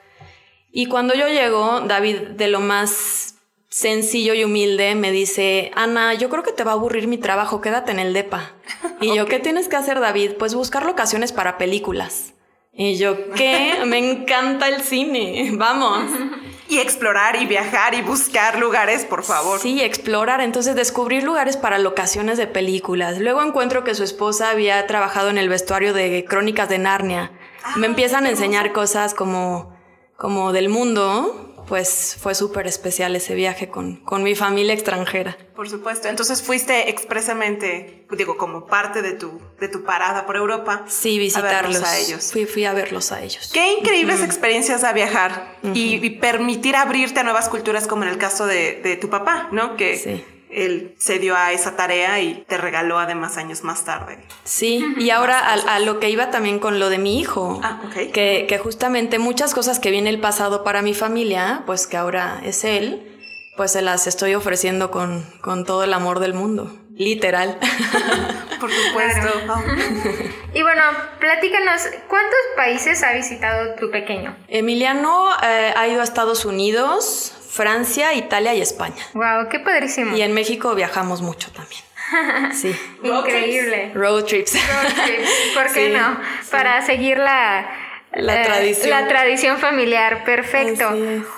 Y 0.73 0.87
cuando 0.87 1.15
yo 1.15 1.29
llego, 1.29 1.83
David 1.83 2.31
de 2.31 2.49
lo 2.49 2.59
más 2.59 3.37
sencillo 3.69 4.35
y 4.35 4.43
humilde, 4.43 4.97
me 4.97 5.13
dice, 5.13 5.71
Ana, 5.77 6.15
yo 6.15 6.29
creo 6.31 6.43
que 6.43 6.51
te 6.51 6.65
va 6.65 6.73
a 6.73 6.75
aburrir 6.75 7.07
mi 7.07 7.19
trabajo, 7.19 7.61
quédate 7.61 7.93
en 7.93 8.01
el 8.01 8.13
DEPA. 8.13 8.57
Y 9.01 9.15
yo, 9.15 9.27
¿qué 9.29 9.39
tienes 9.39 9.69
que 9.69 9.77
hacer, 9.77 10.01
David? 10.01 10.33
Pues 10.37 10.53
buscar 10.53 10.85
locaciones 10.85 11.31
para 11.31 11.59
películas. 11.59 12.33
Y 12.77 12.97
yo, 12.97 13.31
¿qué? 13.31 13.75
Me 13.87 13.99
encanta 13.99 14.69
el 14.69 14.83
cine, 14.83 15.51
vamos. 15.55 16.11
Y 16.69 16.79
explorar 16.79 17.41
y 17.41 17.47
viajar 17.47 17.95
y 17.95 18.03
buscar 18.03 18.59
lugares, 18.59 19.05
por 19.05 19.23
favor. 19.23 19.61
Sí, 19.61 19.81
explorar, 19.81 20.41
entonces 20.41 20.75
descubrir 20.75 21.23
lugares 21.23 21.57
para 21.57 21.79
locaciones 21.79 22.39
de 22.39 22.49
películas. 22.49 23.21
Luego 23.21 23.43
encuentro 23.43 23.85
que 23.85 23.95
su 23.95 24.03
esposa 24.03 24.51
había 24.51 24.85
trabajado 24.89 25.31
en 25.31 25.39
el 25.39 25.49
vestuario 25.49 25.95
de 25.95 26.25
Crónicas 26.29 26.69
de 26.69 26.79
Narnia. 26.79 27.31
Me 27.77 27.87
empiezan 27.87 28.27
a 28.27 28.31
enseñar 28.31 28.73
cosas 28.73 29.15
como, 29.15 29.77
como 30.17 30.53
del 30.53 30.69
mundo, 30.69 31.56
pues 31.67 32.17
fue 32.21 32.35
súper 32.35 32.67
especial 32.67 33.17
ese 33.17 33.35
viaje 33.35 33.69
con, 33.69 33.97
con, 33.97 34.23
mi 34.23 34.35
familia 34.35 34.75
extranjera. 34.75 35.37
Por 35.55 35.69
supuesto. 35.69 36.09
Entonces 36.09 36.43
fuiste 36.43 36.91
expresamente, 36.91 38.07
digo, 38.11 38.37
como 38.37 38.67
parte 38.67 39.03
de 39.03 39.13
tu, 39.13 39.41
de 39.61 39.69
tu 39.69 39.85
parada 39.85 40.27
por 40.27 40.37
Europa. 40.37 40.85
Sí, 40.89 41.19
visitarlos. 41.19 41.83
A, 41.83 41.99
ellos. 41.99 42.33
Fui, 42.33 42.47
fui 42.47 42.65
a 42.65 42.73
verlos 42.73 43.13
a 43.13 43.23
ellos. 43.23 43.51
Qué 43.53 43.73
increíbles 43.73 44.23
experiencias 44.23 44.85
a 44.85 44.93
viajar 44.93 45.57
y, 45.75 46.11
permitir 46.17 46.77
abrirte 46.77 47.21
a 47.21 47.23
nuevas 47.25 47.49
culturas, 47.49 47.87
como 47.87 48.05
en 48.05 48.11
el 48.11 48.19
caso 48.19 48.47
de, 48.47 48.81
de 48.83 48.97
tu 48.97 49.11
papá, 49.11 49.49
¿no? 49.53 49.77
Que 49.77 49.97
sí 49.97 50.25
él 50.51 50.95
se 50.99 51.19
dio 51.19 51.37
a 51.37 51.53
esa 51.53 51.77
tarea 51.77 52.21
y 52.21 52.45
te 52.49 52.57
regaló 52.57 52.99
además 52.99 53.37
años 53.37 53.63
más 53.65 53.85
tarde. 53.85 54.19
Sí, 54.45 54.85
y 54.99 55.11
ahora 55.11 55.39
a, 55.39 55.79
lo 55.81 56.01
que 56.01 56.11
iba 56.11 56.31
también 56.31 56.59
con 56.59 56.79
lo 56.79 56.89
de 56.89 56.99
mi 56.99 57.19
hijo, 57.19 57.61
ah, 57.63 57.81
que, 58.13 58.47
que 58.49 58.59
justamente 58.59 59.19
muchas 59.19 59.55
cosas 59.55 59.79
que 59.79 59.91
viene 59.91 60.11
el 60.11 60.21
pasado 60.21 60.65
para 60.65 60.83
mi 60.83 60.95
familia, 60.95 61.63
pues 61.67 61.87
que 61.87 61.97
ahora 61.97 62.41
es 62.45 62.65
él, 62.65 63.17
pues 63.57 63.73
se 63.73 63.83
las 63.83 64.07
estoy 64.07 64.35
ofreciendo 64.35 64.91
con, 64.91 65.25
con 65.41 65.65
todo 65.65 65.83
el 65.85 65.93
amor 65.95 66.21
del 66.21 66.35
mundo. 66.35 66.79
Literal. 66.97 67.59
Por 68.61 68.71
supuesto. 68.73 69.29
y 70.55 70.63
bueno, 70.63 70.83
platícanos, 71.21 71.83
¿cuántos 72.09 72.39
países 72.57 73.03
ha 73.03 73.13
visitado 73.13 73.75
tu 73.75 73.91
pequeño? 73.91 74.35
Emiliano 74.49 75.29
eh, 75.43 75.75
ha 75.77 75.89
ido 75.89 76.01
a 76.01 76.05
Estados 76.05 76.47
Unidos, 76.47 77.35
Francia, 77.57 78.13
Italia 78.13 78.55
y 78.55 78.61
España. 78.61 79.03
Wow, 79.15 79.49
qué 79.51 79.59
padrísimo. 79.61 80.15
Y 80.15 80.21
en 80.21 80.33
México 80.33 80.75
viajamos 80.75 81.23
mucho 81.23 81.51
también. 81.53 81.83
Sí. 82.53 82.73
Increíble. 83.03 83.91
Road 83.95 84.25
trips. 84.25 84.53
Road 84.55 84.93
trips. 85.05 85.31
¿Por 85.55 85.73
qué 85.73 85.89
no? 85.89 86.21
Para 86.53 86.81
seguir 86.83 87.19
la, 87.19 87.69
la 88.13 88.43
tradición. 88.43 88.91
La 88.91 89.09
tradición 89.09 89.59
familiar, 89.59 90.23
perfecto. 90.25 90.89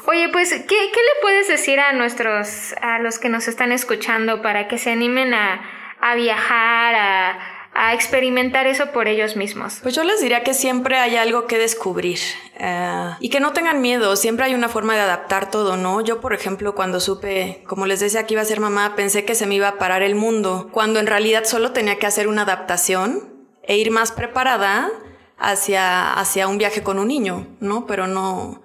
Oye, 0.07 0.28
pues, 0.28 0.50
¿qué, 0.50 0.66
¿qué, 0.66 0.76
le 0.76 1.22
puedes 1.22 1.48
decir 1.48 1.81
a 1.81 1.92
nuestros, 1.92 2.74
a 2.83 2.98
los 2.98 3.18
que 3.18 3.31
nos 3.31 3.48
están 3.48 3.72
escuchando 3.72 4.42
para 4.42 4.68
que 4.68 4.76
se 4.76 4.90
animen 4.90 5.33
a, 5.33 5.62
a 6.00 6.14
viajar, 6.16 6.94
a, 6.94 7.58
a 7.74 7.94
experimentar 7.94 8.66
eso 8.66 8.92
por 8.92 9.09
ellos 9.09 9.37
mismos? 9.37 9.78
Pues 9.83 9.94
yo 9.94 10.04
les 10.04 10.20
diría 10.20 10.42
que 10.42 10.54
siempre 10.54 10.96
hay 10.96 11.16
algo 11.16 11.46
que 11.46 11.59
descubrir 11.59 12.18
eh, 12.59 13.11
y 13.20 13.28
que 13.28 13.40
no 13.40 13.52
tengan 13.52 13.81
miedo, 13.81 14.16
siempre 14.16 14.46
hay 14.46 14.54
una 14.54 14.68
forma 14.68 14.94
de 14.94 15.00
adaptar 15.00 15.50
todo, 15.50 15.76
¿no? 15.76 16.00
Yo, 16.00 16.20
por 16.20 16.33
ejemplo, 16.33 16.74
cuando 16.74 17.00
supe, 17.00 17.62
como 17.66 17.87
les 17.87 18.00
decía 18.00 18.26
que 18.26 18.35
iba 18.35 18.42
a 18.42 18.46
ser 18.46 18.61
mamá, 18.61 18.94
pensé 18.96 19.24
que 19.24 19.35
se 19.35 19.46
me 19.46 19.54
iba 19.54 19.68
a 19.68 19.78
parar 19.78 20.02
el 20.02 20.14
mundo, 20.14 20.68
cuando 20.72 20.98
en 21.00 21.07
realidad 21.07 21.44
solo 21.44 21.72
tenía 21.72 21.98
que 21.98 22.07
hacer 22.07 22.28
una 22.28 22.42
adaptación 22.42 23.35
e 23.62 23.76
ir 23.76 23.90
más 23.90 24.12
preparada 24.12 24.90
hacia, 25.38 26.12
hacia 26.14 26.48
un 26.48 26.59
viaje 26.59 26.83
con 26.83 26.98
un 26.98 27.09
niño, 27.09 27.46
¿no? 27.61 27.87
Pero 27.87 28.07
no, 28.07 28.62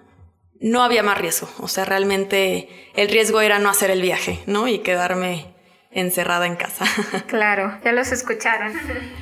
no 0.59 0.81
había 0.81 1.03
más 1.03 1.17
riesgo, 1.17 1.49
o 1.59 1.67
sea, 1.67 1.85
realmente 1.85 2.69
el 2.95 3.09
riesgo 3.09 3.41
era 3.41 3.59
no 3.59 3.69
hacer 3.69 3.91
el 3.91 4.01
viaje, 4.01 4.41
¿no? 4.47 4.67
Y 4.67 4.79
quedarme 4.79 5.52
encerrada 5.95 6.45
en 6.45 6.56
casa. 6.56 6.86
Claro, 7.27 7.79
ya 7.84 7.91
los 7.93 8.12
escucharon. 8.12 8.73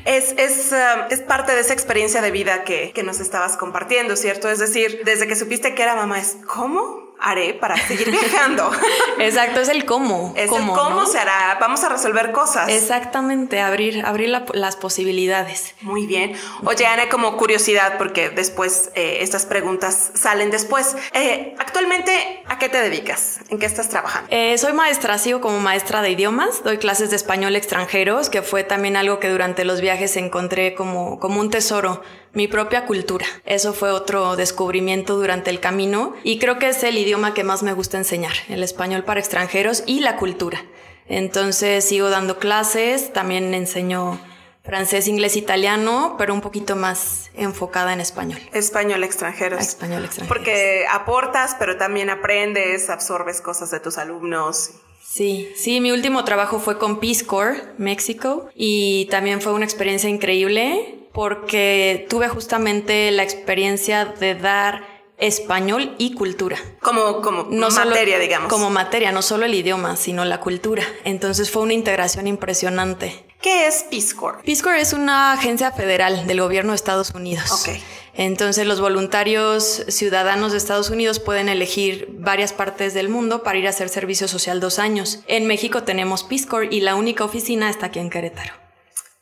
Es, 0.06 0.34
es, 0.38 0.72
um, 0.72 1.04
es 1.10 1.22
parte 1.22 1.54
de 1.54 1.62
esa 1.62 1.74
experiencia 1.74 2.22
de 2.22 2.32
vida 2.32 2.64
que, 2.64 2.92
que 2.94 3.04
nos 3.04 3.20
estabas 3.20 3.56
compartiendo, 3.56 4.16
¿cierto? 4.16 4.50
Es 4.50 4.60
decir, 4.60 5.02
desde 5.06 5.28
que 5.28 5.36
supiste 5.36 5.74
que 5.76 5.84
era 5.84 5.96
mamá, 5.96 6.20
es 6.20 6.38
¿cómo? 6.46 7.01
Haré 7.22 7.54
para 7.54 7.78
seguir 7.78 8.12
viajando. 8.12 8.72
Exacto, 9.20 9.62
es 9.62 9.70
el 9.70 9.86
cómo. 9.86 10.34
Es 10.36 10.50
cómo, 10.50 10.74
el 10.76 10.80
cómo 10.80 11.06
se 11.06 11.20
hará. 11.20 11.58
Vamos 11.60 11.84
a 11.84 11.90
resolver 11.90 12.32
cosas. 12.32 12.70
Exactamente, 12.70 13.62
abrir, 13.62 14.04
abrir 14.06 14.30
las 14.30 14.76
posibilidades. 14.76 15.76
Muy 15.82 16.08
bien. 16.08 16.34
Oye, 16.66 16.86
Ana, 16.86 17.10
como 17.10 17.38
curiosidad, 17.38 17.98
porque 17.98 18.30
después 18.30 18.92
eh, 18.96 19.20
estas 19.22 19.46
preguntas 19.46 20.12
salen 20.16 20.52
después. 20.52 20.96
Eh, 21.14 21.56
actualmente, 21.60 22.44
¿a 22.48 22.58
qué 22.58 22.70
te 22.70 22.82
dedicas? 22.82 23.40
¿En 23.50 23.60
qué 23.60 23.66
estás 23.66 23.90
trabajando? 23.90 24.28
Eh, 24.32 24.58
soy 24.58 24.74
maestra, 24.74 25.18
sigo 25.18 25.42
como 25.42 25.60
maestra 25.60 26.02
de 26.02 26.10
idiomas. 26.12 26.64
Doy 26.64 26.78
clases 26.78 27.12
de 27.12 27.16
español 27.16 27.56
extranjeros, 27.56 28.30
que 28.30 28.42
fue 28.42 28.64
también 28.64 28.98
algo 28.98 29.20
que 29.20 29.30
durante 29.30 29.64
los 29.64 29.82
viajes 29.82 30.18
encontré 30.18 30.74
como, 30.74 31.20
como 31.20 31.40
un 31.40 31.50
tesoro 31.50 32.02
mi 32.34 32.48
propia 32.48 32.86
cultura. 32.86 33.26
Eso 33.46 33.74
fue 33.74 33.92
otro 33.92 34.36
descubrimiento 34.36 35.16
durante 35.16 35.50
el 35.50 35.60
camino 35.60 36.14
y 36.24 36.40
creo 36.40 36.60
que 36.60 36.70
es 36.70 36.84
el 36.84 36.98
idioma 36.98 37.34
que 37.34 37.44
más 37.44 37.64
me 37.64 37.74
gusta 37.74 37.98
enseñar, 37.98 38.34
el 38.48 38.64
español 38.64 39.04
para 39.04 39.20
extranjeros 39.20 39.84
y 39.86 40.00
la 40.00 40.18
cultura. 40.18 40.64
Entonces 41.08 41.84
sigo 41.84 42.10
dando 42.10 42.40
clases, 42.40 43.12
también 43.12 43.54
enseño 43.54 44.20
francés, 44.64 45.08
inglés, 45.08 45.36
italiano, 45.36 46.16
pero 46.18 46.34
un 46.34 46.42
poquito 46.42 46.76
más 46.76 47.32
enfocada 47.34 47.94
en 47.94 48.00
español. 48.00 48.40
Español 48.54 49.04
extranjeros. 49.04 49.60
Español 49.60 50.06
extranjeros. 50.06 50.38
Porque 50.38 50.86
aportas, 50.90 51.56
pero 51.60 51.78
también 51.78 52.10
aprendes, 52.10 52.90
absorbes 52.90 53.42
cosas 53.42 53.72
de 53.72 53.80
tus 53.80 53.98
alumnos. 53.98 54.72
Sí, 55.04 55.52
sí, 55.58 55.82
mi 55.82 55.92
último 55.92 56.24
trabajo 56.24 56.60
fue 56.60 56.78
con 56.78 57.00
Peace 57.00 57.26
Corps, 57.26 57.58
México, 57.78 58.50
y 58.56 59.08
también 59.12 59.42
fue 59.42 59.52
una 59.52 59.66
experiencia 59.66 60.10
increíble 60.10 61.01
porque 61.14 62.06
tuve 62.10 62.30
justamente 62.30 63.12
la 63.12 63.24
experiencia 63.24 64.06
de 64.06 64.36
dar 64.36 64.92
español 65.18 65.94
y 66.00 66.16
cultura. 66.16 66.58
Como, 66.82 67.22
como 67.22 67.44
materia, 67.46 68.18
digamos. 68.18 68.50
Como 68.50 68.70
materia, 68.70 69.12
no 69.12 69.22
solo 69.22 69.46
el 69.46 69.54
idioma, 69.54 69.96
sino 69.96 70.26
la 70.26 70.40
cultura. 70.40 70.84
Entonces 71.04 71.52
fue 71.52 71.62
una 71.62 71.74
integración 71.74 72.28
impresionante. 72.28 73.24
¿Qué 73.40 73.68
es 73.68 73.86
Peace 73.90 74.16
Corps? 74.16 74.44
Peace 74.44 74.62
Corps 74.62 74.80
es 74.80 74.94
una 74.94 75.34
agencia 75.34 75.72
federal 75.72 76.28
del 76.28 76.42
gobierno 76.42 76.72
de 76.72 76.76
Estados 76.76 77.12
Unidos. 77.12 77.52
Ok. 77.52 77.80
Entonces 78.14 78.68
los 78.68 78.82
voluntarios 78.82 79.84
ciudadanos 79.88 80.52
de 80.52 80.58
Estados 80.58 80.90
Unidos 80.90 81.20
pueden 81.20 81.50
elegir 81.50 82.08
varias 82.12 82.52
partes 82.52 82.94
del 82.94 83.10
mundo 83.10 83.42
para 83.42 83.58
ir 83.58 83.68
a 83.68 83.70
hacer 83.70 83.90
servicio 83.90 84.28
social 84.28 84.60
dos 84.60 84.80
años. 84.80 85.22
En 85.28 85.48
México 85.48 85.84
tenemos 85.84 86.24
Peace 86.24 86.48
Corps 86.48 86.68
y 86.72 86.82
la 86.82 86.96
única 86.96 87.24
oficina 87.24 87.70
está 87.70 87.88
aquí 87.88 88.00
en 88.00 88.10
Querétaro. 88.10 88.61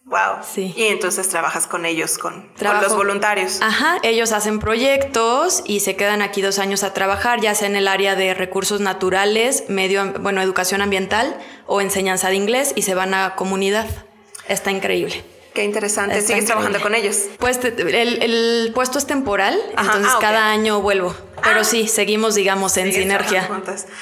Wow. 0.09 0.43
Sí. 0.43 0.73
Y 0.75 0.85
entonces 0.85 1.29
trabajas 1.29 1.67
con 1.67 1.85
ellos, 1.85 2.17
con, 2.17 2.49
los 2.59 2.95
voluntarios. 2.95 3.59
Ajá, 3.61 3.99
ellos 4.01 4.31
hacen 4.31 4.59
proyectos 4.59 5.61
y 5.65 5.81
se 5.81 5.95
quedan 5.95 6.23
aquí 6.23 6.41
dos 6.41 6.57
años 6.57 6.83
a 6.83 6.93
trabajar, 6.93 7.41
ya 7.41 7.53
sea 7.53 7.67
en 7.67 7.75
el 7.75 7.87
área 7.87 8.15
de 8.15 8.33
recursos 8.33 8.81
naturales, 8.81 9.65
medio, 9.67 10.13
bueno, 10.19 10.41
educación 10.41 10.81
ambiental 10.81 11.37
o 11.67 11.79
enseñanza 11.79 12.29
de 12.29 12.35
inglés 12.35 12.73
y 12.75 12.81
se 12.81 12.95
van 12.95 13.13
a 13.13 13.35
comunidad. 13.35 13.87
Está 14.47 14.71
increíble. 14.71 15.23
Qué 15.53 15.63
interesante. 15.63 16.21
¿Sigues 16.21 16.45
trabajando 16.45 16.81
con 16.81 16.95
ellos? 16.95 17.25
Pues 17.37 17.59
el, 17.63 18.71
puesto 18.73 18.97
es 18.97 19.05
temporal, 19.05 19.59
entonces 19.77 20.11
ah, 20.15 20.17
cada 20.19 20.51
año 20.51 20.81
vuelvo. 20.81 21.15
Pero 21.43 21.61
ah. 21.61 21.63
sí, 21.63 21.87
seguimos, 21.87 22.33
digamos, 22.33 22.77
en 22.77 22.93
sinergia. 22.93 23.47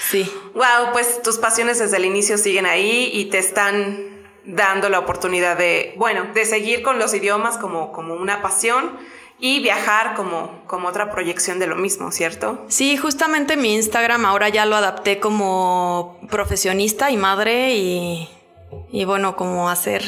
Sí. 0.09 0.31
Wow, 0.53 0.93
pues 0.93 1.21
tus 1.21 1.37
pasiones 1.37 1.79
desde 1.79 1.97
el 1.97 2.05
inicio 2.05 2.37
siguen 2.37 2.65
ahí 2.65 3.09
y 3.13 3.25
te 3.25 3.39
están 3.39 4.16
dando 4.47 4.89
la 4.89 4.97
oportunidad 4.99 5.57
de, 5.57 5.93
bueno, 5.97 6.27
de 6.33 6.45
seguir 6.45 6.81
con 6.81 6.97
los 6.97 7.13
idiomas 7.13 7.57
como, 7.57 7.91
como 7.91 8.15
una 8.15 8.41
pasión 8.41 8.97
y 9.39 9.61
viajar 9.61 10.15
como, 10.15 10.63
como 10.65 10.87
otra 10.87 11.11
proyección 11.11 11.59
de 11.59 11.67
lo 11.67 11.75
mismo, 11.75 12.11
¿cierto? 12.11 12.65
Sí, 12.69 12.97
justamente 12.97 13.55
mi 13.55 13.75
Instagram 13.75 14.25
ahora 14.25 14.49
ya 14.49 14.65
lo 14.65 14.75
adapté 14.75 15.19
como 15.19 16.19
profesionista 16.29 17.11
y 17.11 17.17
madre 17.17 17.75
y, 17.75 18.27
y 18.91 19.05
bueno, 19.05 19.35
como 19.35 19.69
hacer... 19.69 20.03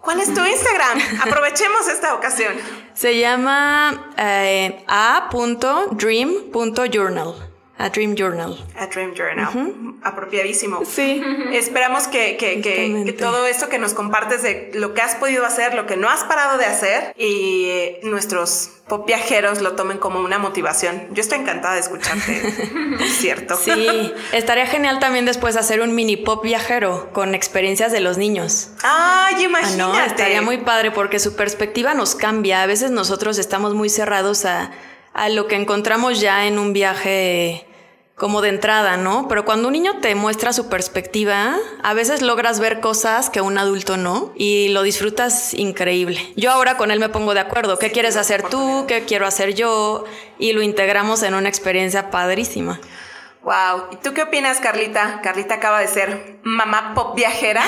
¿Cuál 0.00 0.20
es 0.20 0.32
tu 0.32 0.44
Instagram? 0.44 1.00
Aprovechemos 1.22 1.88
esta 1.88 2.14
ocasión. 2.14 2.54
Se 2.94 3.18
llama 3.18 4.12
eh, 4.16 4.84
a.dream.journal. 4.86 7.34
A 7.78 7.90
Dream 7.90 8.16
Journal. 8.16 8.58
A 8.76 8.86
Dream 8.88 9.14
Journal. 9.14 9.94
Apropiadísimo. 10.02 10.84
Sí. 10.84 11.22
Esperamos 11.52 12.08
que, 12.08 12.36
que, 12.36 12.60
que, 12.60 13.12
todo 13.12 13.46
esto 13.46 13.68
que 13.68 13.78
nos 13.78 13.94
compartes 13.94 14.42
de 14.42 14.72
lo 14.74 14.94
que 14.94 15.00
has 15.00 15.14
podido 15.14 15.46
hacer, 15.46 15.74
lo 15.74 15.86
que 15.86 15.96
no 15.96 16.08
has 16.10 16.24
parado 16.24 16.58
de 16.58 16.66
hacer 16.66 17.14
y 17.16 17.98
nuestros 18.02 18.72
pop 18.88 19.06
viajeros 19.06 19.60
lo 19.60 19.76
tomen 19.76 19.98
como 19.98 20.18
una 20.18 20.38
motivación. 20.38 21.06
Yo 21.12 21.20
estoy 21.20 21.38
encantada 21.38 21.74
de 21.74 21.80
escucharte. 21.80 22.42
es 23.00 23.16
cierto. 23.16 23.54
Sí. 23.54 24.12
Estaría 24.32 24.66
genial 24.66 24.98
también 24.98 25.24
después 25.24 25.54
hacer 25.56 25.80
un 25.80 25.94
mini 25.94 26.16
pop 26.16 26.42
viajero 26.42 27.10
con 27.12 27.32
experiencias 27.36 27.92
de 27.92 28.00
los 28.00 28.18
niños. 28.18 28.70
Ay, 28.82 29.44
imagínate. 29.44 29.76
no, 29.76 30.04
estaría 30.04 30.42
muy 30.42 30.58
padre 30.58 30.90
porque 30.90 31.20
su 31.20 31.36
perspectiva 31.36 31.94
nos 31.94 32.16
cambia. 32.16 32.62
A 32.62 32.66
veces 32.66 32.90
nosotros 32.90 33.38
estamos 33.38 33.74
muy 33.74 33.88
cerrados 33.88 34.46
a, 34.46 34.72
a 35.12 35.28
lo 35.28 35.46
que 35.46 35.54
encontramos 35.54 36.20
ya 36.20 36.46
en 36.46 36.58
un 36.58 36.72
viaje 36.72 37.67
como 38.18 38.42
de 38.42 38.48
entrada, 38.48 38.96
¿no? 38.96 39.28
Pero 39.28 39.44
cuando 39.44 39.68
un 39.68 39.72
niño 39.72 39.98
te 40.00 40.14
muestra 40.14 40.52
su 40.52 40.68
perspectiva, 40.68 41.56
a 41.82 41.94
veces 41.94 42.20
logras 42.20 42.60
ver 42.60 42.80
cosas 42.80 43.30
que 43.30 43.40
un 43.40 43.56
adulto 43.58 43.96
no 43.96 44.32
y 44.36 44.68
lo 44.68 44.82
disfrutas 44.82 45.54
increíble. 45.54 46.20
Yo 46.36 46.50
ahora 46.50 46.76
con 46.76 46.90
él 46.90 46.98
me 46.98 47.08
pongo 47.08 47.32
de 47.32 47.40
acuerdo, 47.40 47.78
¿qué 47.78 47.90
quieres 47.92 48.16
hacer 48.16 48.42
tú? 48.42 48.84
¿Qué 48.88 49.04
quiero 49.04 49.26
hacer 49.26 49.54
yo? 49.54 50.04
Y 50.38 50.52
lo 50.52 50.62
integramos 50.62 51.22
en 51.22 51.34
una 51.34 51.48
experiencia 51.48 52.10
padrísima. 52.10 52.80
Wow. 53.48 53.84
¿Y 53.92 53.96
tú 53.96 54.12
qué 54.12 54.24
opinas, 54.24 54.60
Carlita? 54.60 55.20
Carlita 55.22 55.54
acaba 55.54 55.80
de 55.80 55.86
ser 55.86 56.36
mamá 56.42 56.92
pop 56.94 57.16
viajera. 57.16 57.62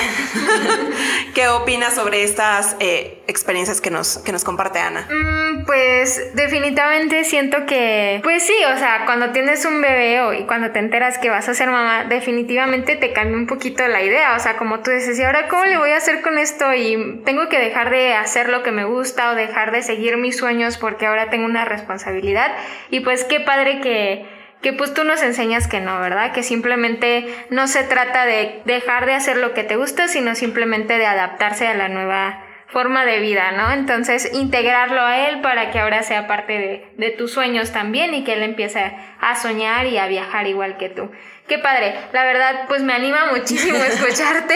¿Qué 1.33 1.47
opinas 1.47 1.95
sobre 1.95 2.23
estas 2.23 2.75
eh, 2.79 3.23
experiencias 3.25 3.81
que 3.81 3.89
nos, 3.89 4.19
que 4.19 4.31
nos 4.31 4.43
comparte 4.43 4.77
Ana? 4.77 5.07
Mm, 5.09 5.65
pues 5.65 6.35
definitivamente 6.35 7.23
siento 7.23 7.65
que, 7.65 8.19
pues 8.21 8.43
sí, 8.43 8.53
o 8.71 8.77
sea, 8.77 9.05
cuando 9.05 9.31
tienes 9.31 9.65
un 9.65 9.81
bebé 9.81 10.21
o, 10.21 10.33
y 10.33 10.45
cuando 10.45 10.69
te 10.69 10.77
enteras 10.77 11.17
que 11.17 11.31
vas 11.31 11.49
a 11.49 11.55
ser 11.55 11.71
mamá, 11.71 12.03
definitivamente 12.03 12.95
te 12.95 13.11
cambia 13.11 13.37
un 13.37 13.47
poquito 13.47 13.87
la 13.87 14.03
idea. 14.03 14.35
O 14.35 14.39
sea, 14.39 14.57
como 14.57 14.81
tú 14.81 14.91
dices, 14.91 15.17
¿y 15.17 15.23
ahora 15.23 15.47
cómo 15.47 15.65
le 15.65 15.79
voy 15.79 15.89
a 15.89 15.97
hacer 15.97 16.21
con 16.21 16.37
esto? 16.37 16.71
Y 16.75 17.23
tengo 17.25 17.49
que 17.49 17.57
dejar 17.57 17.89
de 17.89 18.13
hacer 18.13 18.49
lo 18.49 18.61
que 18.61 18.71
me 18.71 18.83
gusta 18.83 19.31
o 19.31 19.35
dejar 19.35 19.71
de 19.71 19.81
seguir 19.81 20.17
mis 20.17 20.37
sueños 20.37 20.77
porque 20.77 21.07
ahora 21.07 21.31
tengo 21.31 21.45
una 21.45 21.65
responsabilidad. 21.65 22.55
Y 22.91 22.99
pues 22.99 23.23
qué 23.23 23.39
padre 23.39 23.81
que 23.81 24.40
que 24.61 24.73
pues 24.73 24.93
tú 24.93 25.03
nos 25.03 25.23
enseñas 25.23 25.67
que 25.67 25.79
no, 25.79 25.99
¿verdad? 25.99 26.31
Que 26.33 26.43
simplemente 26.43 27.45
no 27.49 27.67
se 27.67 27.83
trata 27.83 28.25
de 28.25 28.61
dejar 28.65 29.05
de 29.05 29.13
hacer 29.13 29.37
lo 29.37 29.53
que 29.53 29.63
te 29.63 29.75
gusta, 29.75 30.07
sino 30.07 30.35
simplemente 30.35 30.97
de 30.97 31.05
adaptarse 31.05 31.67
a 31.67 31.73
la 31.73 31.89
nueva 31.89 32.45
forma 32.71 33.05
de 33.05 33.19
vida, 33.19 33.51
¿no? 33.51 33.71
Entonces, 33.71 34.33
integrarlo 34.33 35.01
a 35.01 35.27
él 35.27 35.41
para 35.41 35.71
que 35.71 35.79
ahora 35.79 36.03
sea 36.03 36.27
parte 36.27 36.87
de, 36.97 37.09
tus 37.11 37.33
sueños 37.33 37.71
también 37.71 38.13
y 38.13 38.23
que 38.23 38.33
él 38.33 38.43
empiece 38.43 38.93
a 39.19 39.35
soñar 39.35 39.87
y 39.87 39.97
a 39.97 40.07
viajar 40.07 40.47
igual 40.47 40.77
que 40.77 40.89
tú. 40.89 41.11
Qué 41.51 41.59
padre, 41.59 41.93
la 42.13 42.23
verdad 42.23 42.61
pues 42.69 42.81
me 42.81 42.93
anima 42.93 43.25
muchísimo 43.25 43.77
escucharte 43.83 44.55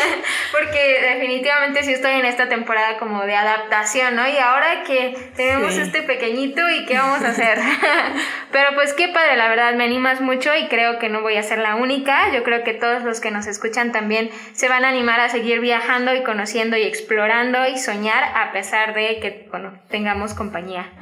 porque 0.52 1.00
definitivamente 1.14 1.82
sí 1.82 1.92
estoy 1.92 2.12
en 2.12 2.24
esta 2.24 2.48
temporada 2.48 2.98
como 2.98 3.22
de 3.22 3.34
adaptación, 3.34 4.14
¿no? 4.14 4.28
Y 4.28 4.38
ahora 4.38 4.84
que 4.84 5.32
tenemos 5.34 5.74
este 5.74 6.02
pequeñito 6.02 6.60
y 6.70 6.84
qué 6.86 6.98
vamos 6.98 7.24
a 7.24 7.30
hacer. 7.30 7.58
Pero 8.52 8.76
pues 8.76 8.92
qué 8.92 9.08
padre, 9.08 9.36
la 9.36 9.48
verdad 9.48 9.74
me 9.74 9.82
animas 9.82 10.20
mucho 10.20 10.54
y 10.54 10.68
creo 10.68 11.00
que 11.00 11.08
no 11.08 11.20
voy 11.20 11.36
a 11.36 11.42
ser 11.42 11.58
la 11.58 11.74
única, 11.74 12.32
yo 12.32 12.44
creo 12.44 12.62
que 12.62 12.74
todos 12.74 13.02
los 13.02 13.18
que 13.18 13.32
nos 13.32 13.48
escuchan 13.48 13.90
también 13.90 14.30
se 14.52 14.68
van 14.68 14.84
a 14.84 14.90
animar 14.90 15.18
a 15.18 15.28
seguir 15.28 15.58
viajando 15.58 16.14
y 16.14 16.22
conociendo 16.22 16.76
y 16.76 16.84
explorando 16.84 17.66
y 17.66 17.76
soñar 17.76 18.22
a 18.22 18.52
pesar 18.52 18.94
de 18.94 19.18
que, 19.18 19.48
bueno, 19.50 19.80
tengamos 19.90 20.32
compañía. 20.32 20.92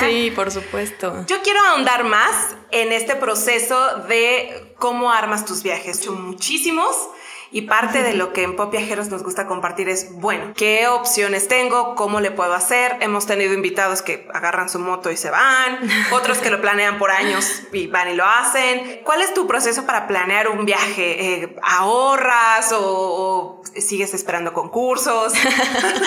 sí, 0.00 0.32
por 0.34 0.50
supuesto. 0.50 1.24
Yo 1.28 1.42
quiero 1.42 1.60
ahondar 1.68 2.02
más 2.02 2.56
en 2.72 2.90
este 2.90 3.14
proceso 3.14 3.98
de 4.08 4.74
cómo 4.80 5.12
armas 5.12 5.44
tus 5.44 5.62
viajes. 5.62 5.98
He 5.98 6.00
hecho 6.00 6.12
muchísimos. 6.12 6.96
Y 7.52 7.62
parte 7.62 8.04
de 8.04 8.14
lo 8.14 8.32
que 8.32 8.44
en 8.44 8.54
Pop 8.54 8.70
Viajeros 8.70 9.08
nos 9.08 9.24
gusta 9.24 9.48
compartir 9.48 9.88
es, 9.88 10.12
bueno, 10.20 10.52
¿qué 10.54 10.86
opciones 10.86 11.48
tengo? 11.48 11.96
¿Cómo 11.96 12.20
le 12.20 12.30
puedo 12.30 12.54
hacer? 12.54 12.96
Hemos 13.00 13.26
tenido 13.26 13.54
invitados 13.54 14.02
que 14.02 14.28
agarran 14.32 14.68
su 14.68 14.78
moto 14.78 15.10
y 15.10 15.16
se 15.16 15.30
van, 15.30 15.80
otros 16.12 16.38
que 16.38 16.48
lo 16.48 16.60
planean 16.60 16.98
por 16.98 17.10
años 17.10 17.62
y 17.72 17.88
van 17.88 18.08
y 18.08 18.14
lo 18.14 18.24
hacen. 18.24 19.00
¿Cuál 19.02 19.22
es 19.22 19.34
tu 19.34 19.48
proceso 19.48 19.84
para 19.84 20.06
planear 20.06 20.46
un 20.46 20.64
viaje? 20.64 21.42
Eh, 21.42 21.56
¿Ahorras 21.60 22.72
o, 22.72 23.62
sigues 23.76 24.14
esperando 24.14 24.52
concursos? 24.52 25.32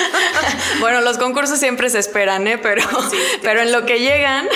bueno, 0.80 1.02
los 1.02 1.18
concursos 1.18 1.60
siempre 1.60 1.90
se 1.90 2.00
esperan, 2.00 2.48
¿eh? 2.48 2.58
Pero, 2.58 2.84
pero 3.42 3.60
en 3.60 3.74
lo 3.74 3.86
que 3.86 4.00
llegan... 4.00 4.48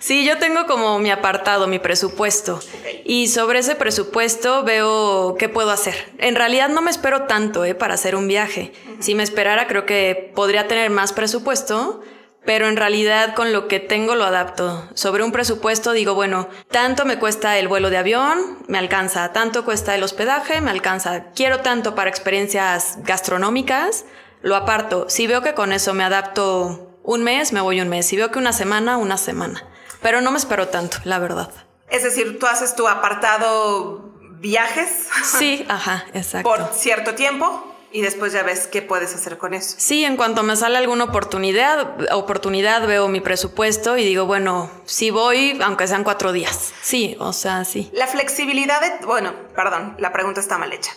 Sí, 0.00 0.24
yo 0.24 0.38
tengo 0.38 0.66
como 0.66 0.98
mi 0.98 1.10
apartado, 1.10 1.66
mi 1.66 1.78
presupuesto. 1.78 2.60
Y 3.04 3.28
sobre 3.28 3.60
ese 3.60 3.74
presupuesto 3.74 4.62
veo 4.62 5.36
qué 5.38 5.48
puedo 5.48 5.70
hacer. 5.70 6.12
En 6.18 6.36
realidad 6.36 6.68
no 6.68 6.82
me 6.82 6.90
espero 6.90 7.22
tanto 7.22 7.64
¿eh? 7.64 7.74
para 7.74 7.94
hacer 7.94 8.14
un 8.14 8.28
viaje. 8.28 8.72
Si 9.00 9.14
me 9.14 9.22
esperara 9.22 9.66
creo 9.66 9.86
que 9.86 10.32
podría 10.34 10.68
tener 10.68 10.90
más 10.90 11.12
presupuesto, 11.12 12.00
pero 12.44 12.68
en 12.68 12.76
realidad 12.76 13.34
con 13.34 13.52
lo 13.52 13.66
que 13.66 13.80
tengo 13.80 14.14
lo 14.14 14.24
adapto. 14.24 14.88
Sobre 14.94 15.24
un 15.24 15.32
presupuesto 15.32 15.92
digo, 15.92 16.14
bueno, 16.14 16.48
tanto 16.70 17.04
me 17.04 17.18
cuesta 17.18 17.58
el 17.58 17.68
vuelo 17.68 17.90
de 17.90 17.98
avión, 17.98 18.58
me 18.68 18.78
alcanza, 18.78 19.32
tanto 19.32 19.64
cuesta 19.64 19.94
el 19.94 20.02
hospedaje, 20.02 20.60
me 20.60 20.70
alcanza, 20.70 21.32
quiero 21.32 21.60
tanto 21.60 21.94
para 21.94 22.08
experiencias 22.08 22.98
gastronómicas, 23.02 24.04
lo 24.42 24.54
aparto. 24.54 25.10
Si 25.10 25.26
veo 25.26 25.42
que 25.42 25.54
con 25.54 25.72
eso 25.72 25.92
me 25.92 26.04
adapto 26.04 27.00
un 27.02 27.24
mes, 27.24 27.52
me 27.52 27.60
voy 27.60 27.80
un 27.80 27.88
mes. 27.88 28.06
Si 28.06 28.16
veo 28.16 28.30
que 28.30 28.38
una 28.38 28.52
semana, 28.52 28.96
una 28.96 29.16
semana. 29.16 29.64
Pero 30.02 30.20
no 30.20 30.30
me 30.30 30.38
espero 30.38 30.68
tanto, 30.68 30.98
la 31.04 31.18
verdad. 31.18 31.50
Es 31.90 32.02
decir, 32.02 32.38
tú 32.38 32.46
haces 32.46 32.74
tu 32.74 32.86
apartado 32.88 34.12
viajes. 34.40 35.08
Sí, 35.24 35.64
ajá, 35.68 36.06
exacto. 36.14 36.48
Por 36.48 36.72
cierto 36.74 37.14
tiempo 37.14 37.64
y 37.90 38.02
después 38.02 38.32
ya 38.32 38.42
ves 38.42 38.66
qué 38.66 38.82
puedes 38.82 39.14
hacer 39.14 39.38
con 39.38 39.54
eso. 39.54 39.74
Sí, 39.78 40.04
en 40.04 40.16
cuanto 40.16 40.42
me 40.42 40.56
sale 40.56 40.76
alguna 40.76 41.04
oportunidad, 41.04 42.12
oportunidad 42.12 42.86
veo 42.86 43.08
mi 43.08 43.20
presupuesto 43.20 43.96
y 43.96 44.04
digo, 44.04 44.26
bueno, 44.26 44.70
si 44.84 45.10
voy, 45.10 45.58
aunque 45.62 45.86
sean 45.86 46.04
cuatro 46.04 46.32
días. 46.32 46.72
Sí, 46.82 47.16
o 47.18 47.32
sea, 47.32 47.64
sí. 47.64 47.90
La 47.92 48.06
flexibilidad 48.06 48.80
de, 48.80 49.06
bueno, 49.06 49.32
perdón, 49.54 49.96
la 49.98 50.12
pregunta 50.12 50.40
está 50.40 50.58
mal 50.58 50.72
hecha. 50.72 50.92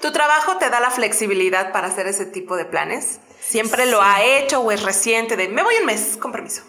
¿Tu 0.00 0.12
trabajo 0.12 0.56
te 0.58 0.70
da 0.70 0.78
la 0.78 0.90
flexibilidad 0.90 1.72
para 1.72 1.88
hacer 1.88 2.06
ese 2.06 2.26
tipo 2.26 2.56
de 2.56 2.66
planes? 2.66 3.20
¿Siempre 3.40 3.86
lo 3.86 4.02
ha 4.02 4.22
hecho 4.22 4.60
o 4.60 4.70
es 4.70 4.82
reciente 4.82 5.36
de 5.36 5.48
me 5.48 5.62
voy 5.62 5.74
un 5.80 5.86
mes, 5.86 6.16
con 6.20 6.32
permiso? 6.32 6.62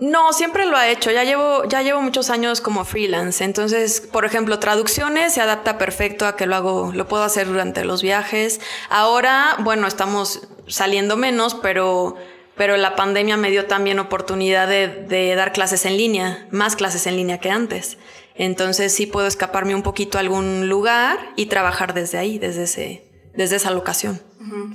No, 0.00 0.32
siempre 0.32 0.64
lo 0.64 0.76
ha 0.76 0.88
hecho. 0.88 1.10
Ya 1.10 1.24
llevo, 1.24 1.64
ya 1.64 1.82
llevo 1.82 2.00
muchos 2.00 2.30
años 2.30 2.60
como 2.62 2.84
freelance. 2.84 3.44
Entonces, 3.44 4.00
por 4.00 4.24
ejemplo, 4.24 4.58
traducciones 4.58 5.34
se 5.34 5.42
adapta 5.42 5.76
perfecto 5.76 6.26
a 6.26 6.36
que 6.36 6.46
lo 6.46 6.56
hago, 6.56 6.92
lo 6.94 7.06
puedo 7.06 7.22
hacer 7.22 7.46
durante 7.46 7.84
los 7.84 8.02
viajes. 8.02 8.60
Ahora, 8.88 9.56
bueno, 9.60 9.86
estamos 9.86 10.48
saliendo 10.66 11.18
menos, 11.18 11.54
pero, 11.54 12.16
pero 12.56 12.78
la 12.78 12.96
pandemia 12.96 13.36
me 13.36 13.50
dio 13.50 13.66
también 13.66 13.98
oportunidad 13.98 14.66
de, 14.66 14.88
de 14.88 15.34
dar 15.34 15.52
clases 15.52 15.84
en 15.84 15.98
línea, 15.98 16.48
más 16.50 16.76
clases 16.76 17.06
en 17.06 17.16
línea 17.16 17.38
que 17.38 17.50
antes. 17.50 17.98
Entonces 18.34 18.94
sí 18.94 19.04
puedo 19.04 19.26
escaparme 19.26 19.74
un 19.74 19.82
poquito 19.82 20.16
a 20.16 20.22
algún 20.22 20.70
lugar 20.70 21.18
y 21.36 21.46
trabajar 21.46 21.92
desde 21.92 22.16
ahí, 22.16 22.38
desde 22.38 22.62
ese, 22.62 23.04
desde 23.34 23.56
esa 23.56 23.70
locación. 23.70 24.22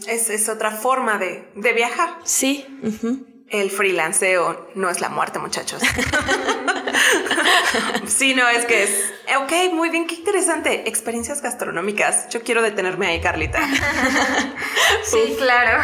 es, 0.08 0.30
es, 0.30 0.50
otra 0.50 0.70
forma 0.70 1.18
de, 1.18 1.50
de 1.56 1.74
viajar. 1.74 2.20
Sí. 2.24 2.64
El 3.50 3.70
freelanceo 3.70 4.70
no 4.74 4.90
es 4.90 5.02
la 5.02 5.10
muerte, 5.10 5.38
muchachos. 5.38 5.82
sí, 8.08 8.34
no, 8.34 8.48
es 8.50 8.66
que 8.66 8.84
es. 8.84 9.14
Ok, 9.38 9.74
muy 9.74 9.90
bien, 9.90 10.08
qué 10.08 10.16
interesante. 10.16 10.90
Experiencias 10.90 11.42
gastronómicas. 11.42 12.28
Yo 12.30 12.42
quiero 12.42 12.64
detenerme 12.64 13.08
ahí, 13.08 13.22
Carlita. 13.22 13.60
sí, 15.04 15.36
claro. 15.38 15.84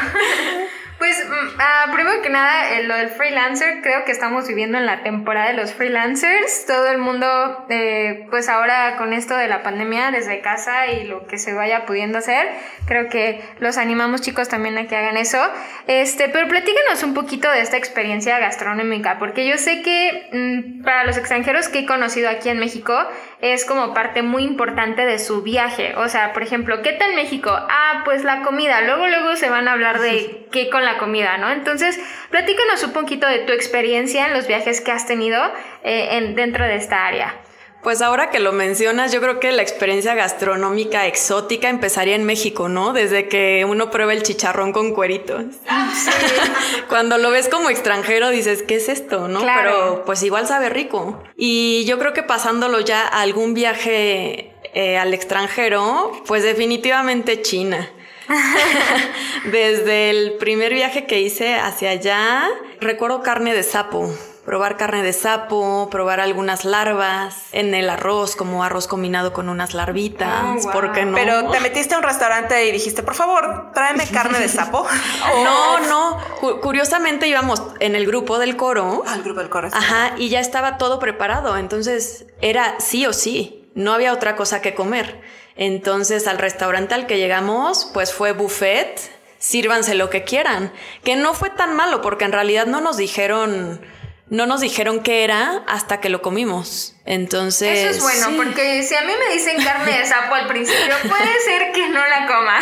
Pues 1.01 1.17
uh, 1.27 1.91
primero 1.91 2.21
que 2.21 2.29
nada, 2.29 2.79
lo 2.81 2.95
del 2.95 3.09
freelancer, 3.09 3.81
creo 3.81 4.05
que 4.05 4.11
estamos 4.11 4.47
viviendo 4.47 4.77
en 4.77 4.85
la 4.85 5.01
temporada 5.01 5.47
de 5.47 5.55
los 5.55 5.73
freelancers. 5.73 6.67
Todo 6.67 6.89
el 6.89 6.99
mundo, 6.99 7.65
eh, 7.69 8.27
pues 8.29 8.47
ahora 8.47 8.97
con 8.97 9.11
esto 9.11 9.35
de 9.35 9.47
la 9.47 9.63
pandemia 9.63 10.11
desde 10.11 10.41
casa 10.41 10.85
y 10.85 11.05
lo 11.05 11.25
que 11.25 11.39
se 11.39 11.55
vaya 11.55 11.87
pudiendo 11.87 12.19
hacer, 12.19 12.47
creo 12.85 13.09
que 13.09 13.41
los 13.57 13.79
animamos 13.79 14.21
chicos 14.21 14.47
también 14.47 14.77
a 14.77 14.85
que 14.85 14.95
hagan 14.95 15.17
eso. 15.17 15.39
Este, 15.87 16.29
pero 16.29 16.47
platícanos 16.47 17.01
un 17.01 17.15
poquito 17.15 17.49
de 17.49 17.61
esta 17.61 17.77
experiencia 17.77 18.37
gastronómica, 18.37 19.17
porque 19.17 19.47
yo 19.47 19.57
sé 19.57 19.81
que 19.81 20.29
mm, 20.31 20.83
para 20.83 21.03
los 21.03 21.17
extranjeros 21.17 21.67
que 21.67 21.79
he 21.79 21.85
conocido 21.87 22.29
aquí 22.29 22.49
en 22.49 22.59
México, 22.59 22.95
es 23.41 23.65
como 23.65 23.95
parte 23.95 24.21
muy 24.21 24.43
importante 24.43 25.03
de 25.05 25.17
su 25.17 25.41
viaje. 25.41 25.95
O 25.95 26.07
sea, 26.09 26.31
por 26.31 26.43
ejemplo, 26.43 26.83
¿qué 26.83 26.93
tal 26.93 27.15
México? 27.15 27.49
Ah, 27.51 28.03
pues 28.05 28.23
la 28.23 28.43
comida. 28.43 28.81
Luego, 28.81 29.07
luego 29.07 29.35
se 29.35 29.49
van 29.49 29.67
a 29.67 29.73
hablar 29.73 29.99
de 29.99 30.47
qué 30.51 30.69
con 30.69 30.85
la 30.85 30.90
comida, 30.97 31.37
¿no? 31.37 31.51
Entonces, 31.51 31.99
platícanos 32.29 32.83
un 32.83 32.93
poquito 32.93 33.27
de 33.27 33.39
tu 33.39 33.53
experiencia 33.53 34.27
en 34.27 34.33
los 34.33 34.47
viajes 34.47 34.81
que 34.81 34.91
has 34.91 35.05
tenido 35.05 35.41
eh, 35.83 36.17
en, 36.17 36.35
dentro 36.35 36.65
de 36.65 36.75
esta 36.75 37.05
área. 37.05 37.35
Pues 37.83 38.03
ahora 38.03 38.29
que 38.29 38.39
lo 38.39 38.51
mencionas, 38.51 39.11
yo 39.11 39.21
creo 39.21 39.39
que 39.39 39.51
la 39.51 39.63
experiencia 39.63 40.13
gastronómica 40.13 41.07
exótica 41.07 41.67
empezaría 41.67 42.15
en 42.15 42.25
México, 42.25 42.69
¿no? 42.69 42.93
Desde 42.93 43.27
que 43.27 43.65
uno 43.67 43.89
prueba 43.89 44.13
el 44.13 44.21
chicharrón 44.21 44.71
con 44.71 44.93
cueritos. 44.93 45.45
Cuando 46.89 47.17
lo 47.17 47.31
ves 47.31 47.49
como 47.49 47.71
extranjero 47.71 48.29
dices, 48.29 48.61
¿qué 48.61 48.75
es 48.75 48.87
esto? 48.87 49.27
¿No? 49.27 49.41
Pero 49.41 50.03
pues 50.05 50.21
igual 50.21 50.45
sabe 50.45 50.69
rico. 50.69 51.23
Y 51.35 51.83
yo 51.85 51.97
creo 51.97 52.13
que 52.13 52.21
pasándolo 52.21 52.81
ya 52.81 53.01
a 53.01 53.21
algún 53.21 53.55
viaje 53.55 54.53
eh, 54.75 54.97
al 54.99 55.15
extranjero, 55.15 56.11
pues 56.27 56.43
definitivamente 56.43 57.41
China. 57.41 57.89
Desde 59.51 60.09
el 60.09 60.33
primer 60.37 60.73
viaje 60.73 61.05
que 61.05 61.19
hice 61.21 61.55
hacia 61.55 61.89
allá, 61.91 62.43
recuerdo 62.79 63.21
carne 63.21 63.53
de 63.53 63.63
sapo 63.63 64.13
probar 64.45 64.75
carne 64.75 65.03
de 65.03 65.13
sapo, 65.13 65.87
probar 65.91 66.19
algunas 66.19 66.65
larvas, 66.65 67.35
en 67.51 67.75
el 67.75 67.87
arroz, 67.91 68.35
como 68.35 68.63
arroz 68.63 68.87
combinado 68.87 69.33
con 69.33 69.49
unas 69.49 69.75
larvitas, 69.75 70.43
Oh, 70.43 70.53
wow. 70.63 70.71
¿por 70.71 70.91
qué 70.93 71.05
no? 71.05 71.15
Pero 71.15 71.51
te 71.51 71.59
metiste 71.59 71.93
a 71.93 71.99
un 71.99 72.03
restaurante 72.03 72.67
y 72.67 72.71
dijiste, 72.71 73.03
por 73.03 73.13
favor, 73.13 73.71
tráeme 73.75 74.03
carne 74.07 74.39
de 74.39 74.49
sapo. 74.49 74.85
No, 75.43 75.79
no, 75.87 76.17
Cu- 76.39 76.59
curiosamente 76.59 77.27
íbamos 77.27 77.61
en 77.79 77.95
el 77.95 78.07
grupo 78.07 78.39
del 78.39 78.57
coro. 78.57 79.03
Al 79.07 79.21
grupo 79.21 79.41
del 79.41 79.49
corazón. 79.49 79.77
Ajá, 79.79 80.15
y 80.17 80.29
ya 80.29 80.39
estaba 80.39 80.79
todo 80.79 80.97
preparado, 80.97 81.55
entonces 81.57 82.25
era 82.41 82.79
sí 82.79 83.05
o 83.05 83.13
sí, 83.13 83.69
no 83.75 83.93
había 83.93 84.11
otra 84.11 84.35
cosa 84.35 84.59
que 84.59 84.73
comer. 84.73 85.21
Entonces 85.61 86.25
al 86.25 86.39
restaurante 86.39 86.95
al 86.95 87.05
que 87.05 87.19
llegamos, 87.19 87.87
pues 87.93 88.11
fue 88.11 88.31
buffet, 88.31 88.99
sírvanse 89.37 89.93
lo 89.93 90.09
que 90.09 90.23
quieran, 90.23 90.73
que 91.03 91.15
no 91.15 91.35
fue 91.35 91.51
tan 91.51 91.75
malo 91.75 92.01
porque 92.01 92.25
en 92.25 92.31
realidad 92.31 92.65
no 92.65 92.81
nos 92.81 92.97
dijeron, 92.97 93.79
no 94.31 94.45
nos 94.45 94.61
dijeron 94.61 95.01
qué 95.03 95.25
era 95.25 95.61
hasta 95.67 95.99
que 95.99 96.07
lo 96.07 96.21
comimos. 96.21 96.95
Entonces... 97.03 97.79
Eso 97.79 97.89
es 97.89 98.01
bueno, 98.01 98.27
sí. 98.27 98.33
porque 98.37 98.81
si 98.81 98.95
a 98.95 99.01
mí 99.01 99.11
me 99.19 99.33
dicen 99.33 99.61
carne 99.61 99.91
de 99.91 100.05
sapo 100.05 100.33
al 100.33 100.47
principio, 100.47 100.95
puede 101.09 101.39
ser 101.43 101.73
que 101.73 101.89
no 101.89 101.99
la 102.07 102.27
coma. 102.27 102.59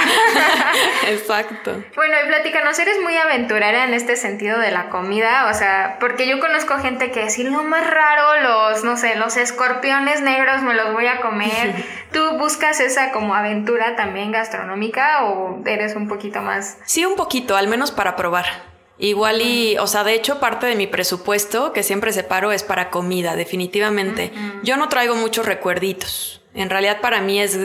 Exacto. 1.07 1.83
Bueno, 1.95 2.15
y 2.25 2.27
platícanos, 2.27 2.79
eres 2.79 2.99
muy 3.03 3.15
aventurera 3.15 3.83
en 3.83 3.93
este 3.93 4.15
sentido 4.15 4.57
de 4.57 4.71
la 4.71 4.89
comida, 4.89 5.47
o 5.47 5.53
sea, 5.53 5.97
porque 5.99 6.27
yo 6.27 6.39
conozco 6.39 6.79
gente 6.79 7.11
que 7.11 7.25
decir 7.25 7.45
lo 7.45 7.61
más 7.61 7.87
raro, 7.87 8.41
los, 8.41 8.83
no 8.83 8.97
sé, 8.97 9.15
los 9.15 9.37
escorpiones 9.37 10.21
negros 10.21 10.63
me 10.63 10.73
los 10.73 10.91
voy 10.93 11.05
a 11.05 11.21
comer. 11.21 11.75
¿Tú 12.11 12.31
buscas 12.39 12.79
esa 12.79 13.11
como 13.11 13.35
aventura 13.35 13.95
también 13.95 14.31
gastronómica 14.31 15.25
o 15.25 15.61
eres 15.67 15.95
un 15.95 16.07
poquito 16.07 16.41
más... 16.41 16.77
Sí, 16.85 17.05
un 17.05 17.15
poquito, 17.15 17.55
al 17.55 17.67
menos 17.67 17.91
para 17.91 18.15
probar. 18.15 18.68
Igual 18.99 19.41
y, 19.41 19.77
o 19.77 19.87
sea, 19.87 20.03
de 20.03 20.13
hecho 20.13 20.39
parte 20.41 20.65
de 20.65 20.75
mi 20.75 20.85
presupuesto 20.85 21.71
que 21.71 21.83
siempre 21.83 22.11
separo 22.11 22.51
es 22.51 22.63
para 22.63 22.89
comida, 22.89 23.37
definitivamente. 23.37 24.33
Yo 24.61 24.75
no 24.75 24.89
traigo 24.89 25.15
muchos 25.15 25.45
recuerditos. 25.45 26.41
En 26.53 26.69
realidad 26.69 26.99
para 26.99 27.21
mí 27.21 27.39
es, 27.39 27.57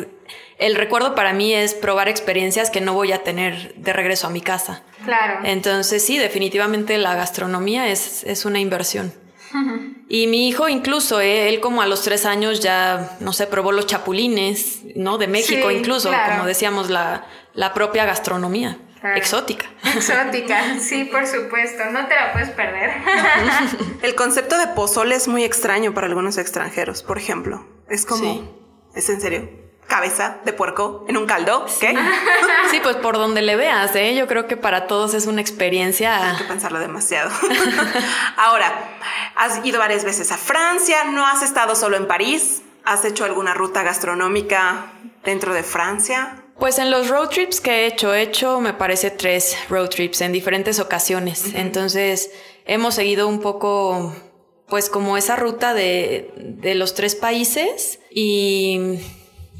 el 0.58 0.76
recuerdo 0.76 1.16
para 1.16 1.32
mí 1.32 1.52
es 1.52 1.74
probar 1.74 2.08
experiencias 2.08 2.70
que 2.70 2.80
no 2.80 2.94
voy 2.94 3.10
a 3.10 3.24
tener 3.24 3.74
de 3.74 3.92
regreso 3.92 4.28
a 4.28 4.30
mi 4.30 4.40
casa. 4.40 4.84
Claro. 5.04 5.40
Entonces 5.44 6.04
sí, 6.04 6.18
definitivamente 6.18 6.96
la 6.98 7.16
gastronomía 7.16 7.88
es, 7.88 8.22
es 8.24 8.44
una 8.44 8.60
inversión. 8.60 9.12
Y 10.06 10.26
mi 10.26 10.48
hijo 10.48 10.68
incluso, 10.68 11.20
eh, 11.22 11.48
él 11.48 11.60
como 11.60 11.80
a 11.80 11.86
los 11.86 12.02
tres 12.02 12.26
años 12.26 12.60
ya, 12.60 13.16
no 13.20 13.32
sé, 13.32 13.46
probó 13.46 13.72
los 13.72 13.86
chapulines, 13.86 14.82
¿no? 14.94 15.16
De 15.16 15.26
México 15.26 15.70
Sí, 15.70 15.76
incluso, 15.76 16.10
claro. 16.10 16.34
como 16.34 16.46
decíamos, 16.46 16.90
la, 16.90 17.26
la 17.54 17.72
propia 17.72 18.04
gastronomía 18.04 18.78
Claro. 19.04 19.18
exótica. 19.18 19.66
Exótica, 19.94 20.78
sí, 20.80 21.04
por 21.04 21.26
supuesto, 21.26 21.84
no 21.90 22.06
te 22.06 22.14
la 22.14 22.32
puedes 22.32 22.48
perder. 22.48 22.90
El 24.02 24.14
concepto 24.14 24.56
de 24.56 24.68
pozole 24.68 25.14
es 25.14 25.28
muy 25.28 25.44
extraño 25.44 25.92
para 25.92 26.06
algunos 26.06 26.38
extranjeros, 26.38 27.02
por 27.02 27.18
ejemplo. 27.18 27.66
Es 27.90 28.06
como, 28.06 28.22
Sí. 28.22 28.50
¿es 28.94 29.10
en 29.10 29.20
serio? 29.20 29.50
Cabeza 29.88 30.38
de 30.46 30.54
puerco 30.54 31.04
en 31.06 31.18
un 31.18 31.26
caldo, 31.26 31.66
¿qué? 31.80 31.94
Sí, 32.70 32.80
pues 32.82 32.96
por 32.96 33.18
donde 33.18 33.42
le 33.42 33.56
veas, 33.56 33.94
¿eh? 33.94 34.14
Yo 34.16 34.26
creo 34.26 34.46
que 34.46 34.56
para 34.56 34.86
todos 34.86 35.12
es 35.12 35.26
una 35.26 35.36
Hay 35.36 35.42
experiencia. 35.42 36.34
que 36.38 36.44
pensarlo 36.44 36.78
demasiado. 36.78 37.30
Ahora, 38.38 38.72
has 39.36 39.62
ido 39.66 39.78
varias 39.80 40.04
veces 40.04 40.32
a 40.32 40.38
Francia, 40.38 41.04
no 41.04 41.26
has 41.26 41.42
estado 41.42 41.74
solo 41.76 41.98
en 41.98 42.06
París, 42.06 42.62
has 42.86 43.04
hecho 43.04 43.26
alguna 43.26 43.52
ruta 43.52 43.82
gastronómica 43.82 44.86
dentro 45.24 45.52
de 45.52 45.62
Francia. 45.62 46.36
Pues 46.58 46.78
en 46.78 46.90
los 46.90 47.08
road 47.08 47.28
trips 47.28 47.60
que 47.60 47.70
he 47.70 47.86
hecho, 47.86 48.14
he 48.14 48.22
hecho, 48.22 48.60
me 48.60 48.72
parece, 48.72 49.10
tres 49.10 49.56
road 49.68 49.88
trips 49.88 50.20
en 50.20 50.32
diferentes 50.32 50.78
ocasiones. 50.78 51.52
Entonces, 51.54 52.30
hemos 52.64 52.94
seguido 52.94 53.26
un 53.28 53.40
poco, 53.40 54.14
pues 54.68 54.88
como 54.88 55.16
esa 55.16 55.36
ruta 55.36 55.74
de, 55.74 56.32
de 56.36 56.74
los 56.74 56.94
tres 56.94 57.16
países 57.16 57.98
y, 58.10 58.98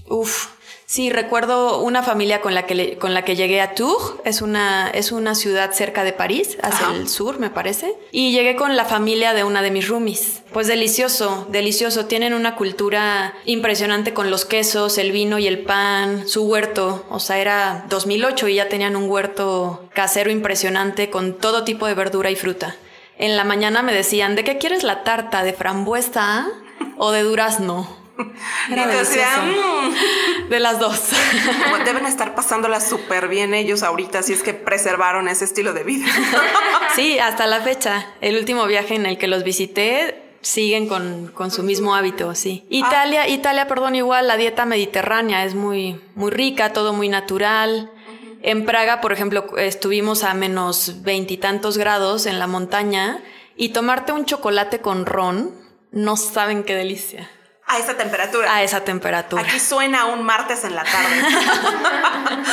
uff, 0.09 0.48
sí, 0.87 1.11
recuerdo 1.11 1.81
una 1.81 2.03
familia 2.03 2.40
con 2.40 2.55
la 2.55 2.66
que, 2.66 2.75
le- 2.75 2.99
con 2.99 3.14
la 3.14 3.25
que 3.25 3.37
llegué 3.37 3.61
a 3.61 3.75
Tours, 3.75 4.14
es 4.25 4.42
una, 4.42 4.90
es 4.90 5.12
una 5.12 5.35
ciudad 5.35 5.73
cerca 5.73 6.05
de 6.05 6.12
París, 6.12 6.59
hacia 6.62 6.87
Ajá. 6.88 6.94
el 6.97 7.09
sur, 7.09 7.38
me 7.38 7.51
parece, 7.51 7.94
y 8.12 8.33
llegué 8.33 8.57
con 8.57 8.77
la 8.77 8.85
familia 8.85 9.35
de 9.35 9.44
una 9.44 9.62
de 9.62 9.70
mis 9.70 9.88
roomies. 9.88 10.42
Pues 10.53 10.66
delicioso, 10.68 11.47
delicioso. 11.51 12.07
Tienen 12.07 12.33
una 12.35 12.55
cultura 12.57 13.35
impresionante 13.44 14.14
con 14.14 14.31
los 14.31 14.44
quesos, 14.44 14.99
el 14.99 15.11
vino 15.11 15.38
y 15.38 15.47
el 15.49 15.61
pan, 15.64 16.29
su 16.29 16.44
huerto. 16.44 17.05
O 17.11 17.18
sea, 17.18 17.38
era 17.38 17.87
2008 17.88 18.49
y 18.49 18.55
ya 18.57 18.68
tenían 18.68 18.94
un 18.94 19.11
huerto 19.11 19.88
casero 19.94 20.31
impresionante 20.31 21.11
con 21.11 21.35
todo 21.38 21.64
tipo 21.64 21.87
de 21.87 21.94
verdura 21.94 22.31
y 22.31 22.37
fruta. 22.37 22.77
En 23.18 23.37
la 23.37 23.44
mañana 23.44 23.83
me 23.83 23.92
decían, 23.92 24.37
¿de 24.37 24.44
qué 24.44 24.59
quieres 24.59 24.83
la 24.85 25.03
tarta? 25.05 25.42
¿De 25.44 25.53
frambuesa 25.53 26.47
o 26.99 27.11
de 27.11 27.23
durazno? 27.23 28.03
Era 28.70 28.87
delicioso. 28.87 29.42
"Mm, 29.42 30.48
De 30.48 30.61
las 30.61 30.79
dos. 30.79 31.00
como 31.64 31.85
deben 31.85 32.07
estar 32.07 32.35
pasándola 32.35 32.81
súper 32.81 33.29
bien 33.29 33.55
ellos 33.55 33.83
ahorita, 33.83 34.22
si 34.22 34.33
es 34.33 34.42
que 34.42 34.55
preservaron 34.55 35.29
ese 35.29 35.44
estilo 35.44 35.72
de 35.72 35.85
vida. 35.85 36.07
Sí, 36.94 37.18
hasta 37.18 37.46
la 37.48 37.61
fecha. 37.61 38.07
El 38.20 38.37
último 38.38 38.66
viaje 38.66 38.94
en 38.94 39.05
el 39.05 39.18
que 39.18 39.27
los 39.27 39.42
visité 39.42 40.22
siguen 40.42 40.87
con, 40.87 41.27
con 41.35 41.50
su 41.50 41.64
mismo 41.64 41.96
hábito, 41.96 42.33
sí. 42.37 42.64
Italia, 42.68 43.27
Italia, 43.27 43.66
perdón, 43.66 43.96
igual 43.96 44.29
la 44.29 44.37
dieta 44.37 44.64
mediterránea 44.64 45.44
es 45.44 45.57
muy, 45.57 46.00
muy 46.14 46.31
rica, 46.31 46.72
todo 46.72 46.92
muy 46.92 47.09
natural. 47.09 47.90
En 48.42 48.64
Praga, 48.64 49.00
por 49.00 49.12
ejemplo, 49.12 49.57
estuvimos 49.57 50.22
a 50.22 50.35
menos 50.35 51.03
veintitantos 51.03 51.79
grados 51.79 52.27
en 52.27 52.38
la 52.38 52.46
montaña 52.46 53.20
y 53.57 53.70
tomarte 53.70 54.12
un 54.12 54.24
chocolate 54.27 54.79
con 54.81 55.05
ron, 55.07 55.50
no 55.90 56.16
saben 56.16 56.62
qué 56.62 56.74
delicia. 56.77 57.29
A 57.66 57.79
esa 57.79 57.96
temperatura. 57.96 58.55
A 58.55 58.62
esa 58.62 58.85
temperatura. 58.85 59.42
Aquí 59.42 59.59
suena 59.59 60.07
un 60.07 60.24
martes 60.24 60.64
en 60.64 60.74
la 60.74 60.85
tarde. 60.85 61.22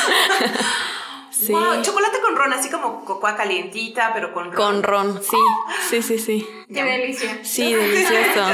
Sí. 1.32 1.54
Wow, 1.54 1.82
chocolate 1.82 2.20
con 2.22 2.36
ron, 2.36 2.54
así 2.54 2.70
como 2.70 3.04
cocoa 3.04 3.36
calientita, 3.36 4.12
pero 4.14 4.32
con 4.32 4.52
ron. 4.52 4.54
Con 4.54 4.84
ron, 4.84 5.24
sí, 5.24 5.38
sí, 5.90 6.04
sí, 6.04 6.20
sí. 6.20 6.48
Qué 6.72 6.84
delicia. 6.84 7.40
Sí, 7.44 7.74
delicioso. 7.74 8.46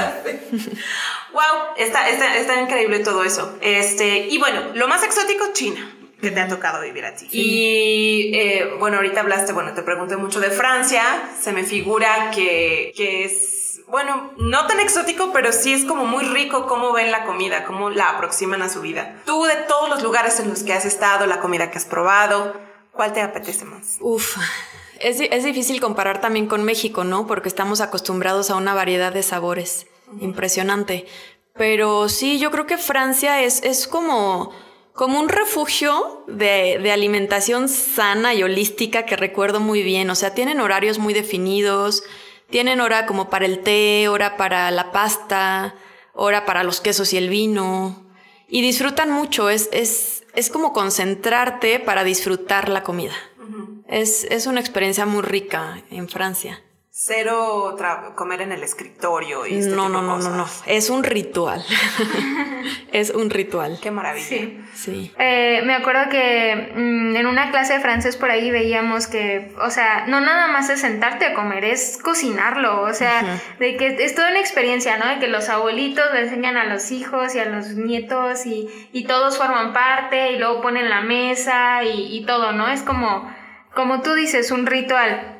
Wow, 1.34 1.76
está, 1.78 2.10
está, 2.10 2.36
está 2.38 2.60
increíble 2.62 3.00
todo 3.00 3.24
eso. 3.24 3.58
Este, 3.62 4.28
y 4.30 4.38
bueno, 4.40 4.72
lo 4.74 4.88
más 4.88 5.04
exótico, 5.04 5.46
China, 5.54 5.94
que 6.20 6.32
te 6.32 6.40
ha 6.40 6.48
tocado 6.48 6.82
vivir 6.82 7.06
a 7.06 7.14
ti. 7.14 7.28
Y 7.32 8.32
eh, 8.34 8.74
bueno, 8.80 8.98
ahorita 8.98 9.20
hablaste, 9.20 9.54
bueno, 9.54 9.74
te 9.74 9.84
pregunté 9.84 10.18
mucho 10.18 10.40
de 10.40 10.50
Francia. 10.50 11.04
Se 11.40 11.52
me 11.52 11.64
figura 11.64 12.32
que, 12.34 12.92
que 12.96 13.26
es, 13.26 13.57
bueno, 13.88 14.32
no 14.38 14.68
tan 14.68 14.80
exótico, 14.82 15.32
pero 15.34 15.54
sí 15.54 15.74
es 15.74 15.86
como 15.86 16.06
muy 16.06 16.26
rico 16.26 16.68
cómo 16.68 16.92
ven 16.92 17.10
la 17.10 17.24
comida, 17.24 17.64
cómo 17.64 17.90
la 17.90 18.10
aproximan 18.10 18.62
a 18.62 18.70
su 18.70 18.82
vida. 18.82 19.22
Tú, 19.26 19.44
de 19.46 19.56
todos 19.56 19.90
los 19.90 20.04
lugares 20.04 20.40
en 20.40 20.50
los 20.50 20.64
que 20.64 20.74
has 20.74 20.86
estado, 20.86 21.26
la 21.26 21.40
comida 21.40 21.72
que 21.72 21.78
has 21.78 21.86
probado, 21.86 22.54
¿cuál 22.92 23.14
te 23.14 23.22
apetece 23.22 23.64
más? 23.64 23.98
Uf, 24.02 24.38
es, 25.00 25.22
es 25.22 25.44
difícil 25.46 25.80
comparar 25.80 26.20
también 26.20 26.48
con 26.48 26.64
México, 26.64 27.06
¿no? 27.06 27.28
Porque 27.28 27.48
estamos 27.48 27.80
acostumbrados 27.80 28.50
a 28.50 28.58
una 28.58 28.74
variedad 28.74 29.14
de 29.14 29.24
sabores 29.24 29.88
impresionante. 30.20 31.06
Pero 31.54 32.10
sí, 32.10 32.40
yo 32.40 32.52
creo 32.52 32.66
que 32.68 32.78
Francia 32.78 33.42
es, 33.42 33.64
es 33.64 33.88
como, 33.88 34.52
como 34.94 35.18
un 35.18 35.30
refugio 35.30 36.26
de, 36.28 36.80
de 36.84 36.92
alimentación 36.92 37.70
sana 37.70 38.34
y 38.34 38.44
holística 38.44 39.06
que 39.06 39.16
recuerdo 39.16 39.62
muy 39.62 39.82
bien. 39.82 40.10
O 40.10 40.16
sea, 40.16 40.34
tienen 40.36 40.60
horarios 40.60 41.00
muy 41.00 41.14
definidos, 41.14 42.04
tienen 42.50 42.82
hora 42.82 43.06
como 43.06 43.30
para 43.30 43.46
el 43.46 43.60
té, 43.60 44.08
hora 44.08 44.38
para 44.38 44.72
la 44.72 44.92
pasta, 44.92 45.76
hora 46.14 46.46
para 46.46 46.64
los 46.64 46.82
quesos 46.82 47.14
y 47.14 47.18
el 47.18 47.30
vino. 47.30 48.04
Y 48.48 48.62
disfrutan 48.62 49.12
mucho, 49.12 49.50
es, 49.50 49.70
es, 49.74 50.24
es 50.34 50.50
como 50.50 50.74
concentrarte 50.74 51.80
para 51.80 52.04
disfrutar 52.04 52.70
la 52.70 52.84
comida. 52.84 53.16
es, 53.88 54.26
es 54.26 54.48
una 54.48 54.60
experiencia 54.60 55.06
muy 55.06 55.22
rica 55.22 55.82
en 55.90 56.10
Francia. 56.10 56.62
Cero 57.00 57.78
comer 58.16 58.42
en 58.42 58.52
el 58.52 58.64
escritorio 58.64 59.46
y 59.46 59.60
este 59.60 59.76
no, 59.76 59.86
tipo 59.86 60.02
no, 60.02 60.02
no, 60.02 60.18
no, 60.18 60.36
no. 60.36 60.48
Es 60.66 60.90
un 60.90 61.04
ritual. 61.04 61.64
es 62.92 63.12
un 63.12 63.30
ritual. 63.30 63.78
Qué 63.80 63.92
maravilla. 63.92 64.26
Sí. 64.26 64.60
Sí. 64.74 65.14
Eh, 65.20 65.62
me 65.64 65.76
acuerdo 65.76 66.10
que 66.10 66.74
mm, 66.76 67.16
en 67.16 67.28
una 67.28 67.52
clase 67.52 67.74
de 67.74 67.82
francés 67.82 68.18
por 68.18 68.32
ahí 68.32 68.50
veíamos 68.50 69.06
que, 69.06 69.54
o 69.62 69.70
sea, 69.70 70.08
no 70.08 70.22
nada 70.22 70.48
más 70.48 70.72
es 70.72 70.82
sentarte 70.82 71.28
a 71.28 71.36
comer, 71.36 71.66
es 71.66 72.00
cocinarlo, 72.02 72.82
o 72.82 72.94
sea, 72.96 73.42
de 73.60 73.78
que 73.78 74.04
es 74.04 74.16
toda 74.16 74.32
una 74.32 74.40
experiencia, 74.40 74.98
¿no? 74.98 75.08
De 75.08 75.20
que 75.20 75.28
los 75.28 75.50
abuelitos 75.50 76.12
le 76.16 76.22
enseñan 76.22 76.58
a 76.58 76.66
los 76.66 76.90
hijos 76.90 77.36
y 77.36 77.40
a 77.40 77.46
los 77.46 77.76
nietos 77.76 78.48
y, 78.48 78.70
y 78.92 79.04
todos 79.04 79.38
forman 79.38 79.72
parte 79.72 80.32
y 80.32 80.40
luego 80.40 80.62
ponen 80.64 80.90
la 80.90 81.02
mesa 81.02 81.84
y, 81.84 82.18
y 82.18 82.26
todo, 82.26 82.54
¿no? 82.54 82.68
Es 82.68 82.82
como, 82.82 83.32
como 83.76 84.02
tú 84.02 84.16
dices, 84.16 84.50
un 84.50 84.66
ritual. 84.66 85.37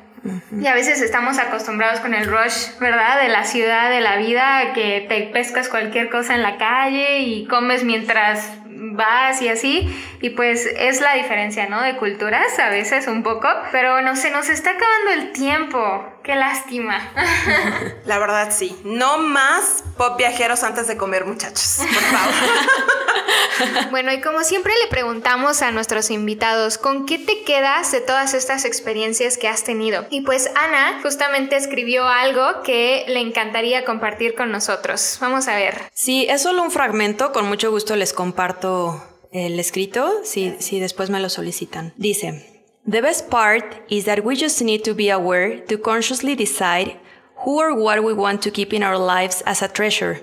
Y 0.60 0.66
a 0.66 0.74
veces 0.74 1.00
estamos 1.00 1.38
acostumbrados 1.38 2.00
con 2.00 2.14
el 2.14 2.26
rush, 2.26 2.78
¿verdad? 2.80 3.20
De 3.22 3.28
la 3.28 3.44
ciudad, 3.44 3.90
de 3.90 4.00
la 4.00 4.16
vida, 4.16 4.72
que 4.74 5.06
te 5.08 5.22
pescas 5.32 5.68
cualquier 5.68 6.10
cosa 6.10 6.34
en 6.34 6.42
la 6.42 6.56
calle 6.56 7.20
y 7.20 7.46
comes 7.46 7.84
mientras 7.84 8.50
vas 8.64 9.40
y 9.42 9.48
así. 9.48 9.88
Y 10.20 10.30
pues 10.30 10.66
es 10.66 11.00
la 11.00 11.14
diferencia, 11.14 11.68
¿no? 11.68 11.82
De 11.82 11.96
culturas, 11.96 12.58
a 12.58 12.68
veces 12.70 13.06
un 13.06 13.22
poco. 13.22 13.48
Pero 13.72 14.02
no 14.02 14.16
sé, 14.16 14.30
nos 14.30 14.48
está 14.48 14.70
acabando 14.70 15.22
el 15.22 15.32
tiempo. 15.32 16.04
Qué 16.28 16.36
lástima. 16.36 17.10
La 18.04 18.18
verdad 18.18 18.52
sí. 18.54 18.78
No 18.84 19.16
más 19.16 19.82
pop 19.96 20.18
viajeros 20.18 20.62
antes 20.62 20.86
de 20.86 20.98
comer, 20.98 21.24
muchachos. 21.24 21.78
Por 21.78 21.88
favor. 21.88 23.88
bueno, 23.90 24.12
y 24.12 24.20
como 24.20 24.44
siempre 24.44 24.74
le 24.84 24.90
preguntamos 24.90 25.62
a 25.62 25.70
nuestros 25.70 26.10
invitados, 26.10 26.76
¿con 26.76 27.06
qué 27.06 27.18
te 27.18 27.44
quedas 27.44 27.92
de 27.92 28.02
todas 28.02 28.34
estas 28.34 28.66
experiencias 28.66 29.38
que 29.38 29.48
has 29.48 29.64
tenido? 29.64 30.06
Y 30.10 30.20
pues 30.20 30.50
Ana 30.54 31.00
justamente 31.02 31.56
escribió 31.56 32.06
algo 32.06 32.62
que 32.62 33.06
le 33.08 33.20
encantaría 33.20 33.86
compartir 33.86 34.34
con 34.34 34.52
nosotros. 34.52 35.16
Vamos 35.22 35.48
a 35.48 35.54
ver. 35.54 35.84
Sí, 35.94 36.26
es 36.28 36.42
solo 36.42 36.62
un 36.62 36.70
fragmento. 36.70 37.32
Con 37.32 37.48
mucho 37.48 37.70
gusto 37.70 37.96
les 37.96 38.12
comparto 38.12 39.02
el 39.32 39.58
escrito 39.58 40.12
si, 40.24 40.56
si 40.58 40.78
después 40.78 41.08
me 41.08 41.20
lo 41.20 41.30
solicitan. 41.30 41.94
Dice. 41.96 42.57
The 42.88 43.02
best 43.02 43.28
part 43.28 43.76
is 43.90 44.06
that 44.06 44.24
we 44.24 44.34
just 44.34 44.62
need 44.62 44.82
to 44.84 44.94
be 44.94 45.10
aware 45.10 45.60
to 45.60 45.76
consciously 45.76 46.34
decide 46.34 46.96
who 47.36 47.60
or 47.60 47.74
what 47.74 48.02
we 48.02 48.14
want 48.14 48.40
to 48.40 48.50
keep 48.50 48.72
in 48.72 48.82
our 48.82 48.96
lives 48.96 49.42
as 49.44 49.60
a 49.60 49.68
treasure. 49.68 50.22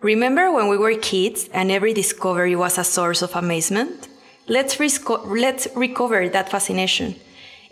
Remember 0.00 0.52
when 0.52 0.68
we 0.68 0.78
were 0.78 0.94
kids 0.94 1.48
and 1.52 1.72
every 1.72 1.92
discovery 1.92 2.54
was 2.54 2.78
a 2.78 2.84
source 2.84 3.20
of 3.20 3.34
amazement? 3.34 4.06
Let's, 4.46 4.78
let's 4.78 5.66
recover 5.74 6.28
that 6.28 6.50
fascination. 6.50 7.16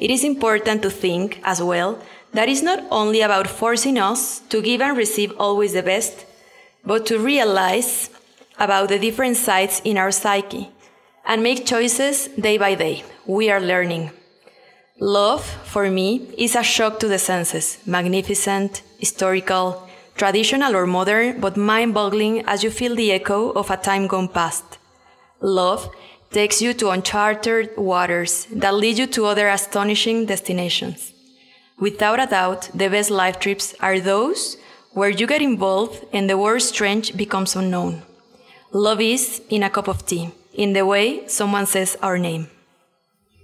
It 0.00 0.10
is 0.10 0.24
important 0.24 0.82
to 0.82 0.90
think, 0.90 1.40
as 1.44 1.62
well, 1.62 2.02
that 2.32 2.48
it's 2.48 2.62
not 2.62 2.82
only 2.90 3.20
about 3.20 3.46
forcing 3.46 3.96
us 3.96 4.40
to 4.48 4.60
give 4.60 4.80
and 4.80 4.96
receive 4.96 5.32
always 5.38 5.74
the 5.74 5.84
best, 5.84 6.26
but 6.84 7.06
to 7.06 7.20
realize 7.20 8.10
about 8.58 8.88
the 8.88 8.98
different 8.98 9.36
sides 9.36 9.80
in 9.84 9.96
our 9.98 10.10
psyche 10.10 10.68
and 11.24 11.44
make 11.44 11.64
choices 11.64 12.26
day 12.26 12.58
by 12.58 12.74
day. 12.74 13.04
We 13.24 13.48
are 13.48 13.60
learning. 13.60 14.10
Love, 15.02 15.44
for 15.64 15.90
me, 15.90 16.28
is 16.38 16.54
a 16.54 16.62
shock 16.62 17.00
to 17.00 17.08
the 17.08 17.18
senses, 17.18 17.78
magnificent, 17.84 18.82
historical, 19.00 19.88
traditional 20.14 20.76
or 20.76 20.86
modern, 20.86 21.40
but 21.40 21.56
mind 21.56 21.92
boggling 21.92 22.46
as 22.46 22.62
you 22.62 22.70
feel 22.70 22.94
the 22.94 23.10
echo 23.10 23.50
of 23.50 23.68
a 23.68 23.76
time 23.76 24.06
gone 24.06 24.28
past. 24.28 24.78
Love 25.40 25.90
takes 26.30 26.62
you 26.62 26.72
to 26.72 26.90
uncharted 26.90 27.76
waters 27.76 28.46
that 28.52 28.74
lead 28.74 28.96
you 28.96 29.08
to 29.08 29.26
other 29.26 29.48
astonishing 29.48 30.24
destinations. 30.24 31.12
Without 31.80 32.20
a 32.20 32.26
doubt, 32.26 32.70
the 32.72 32.88
best 32.88 33.10
life 33.10 33.40
trips 33.40 33.74
are 33.80 33.98
those 33.98 34.56
where 34.92 35.10
you 35.10 35.26
get 35.26 35.42
involved 35.42 36.06
and 36.12 36.30
the 36.30 36.38
word 36.38 36.62
strange 36.62 37.16
becomes 37.16 37.56
unknown. 37.56 38.02
Love 38.70 39.00
is 39.00 39.42
in 39.50 39.64
a 39.64 39.70
cup 39.70 39.88
of 39.88 40.06
tea, 40.06 40.30
in 40.54 40.74
the 40.74 40.86
way 40.86 41.26
someone 41.26 41.66
says 41.66 41.96
our 42.02 42.18
name. 42.18 42.46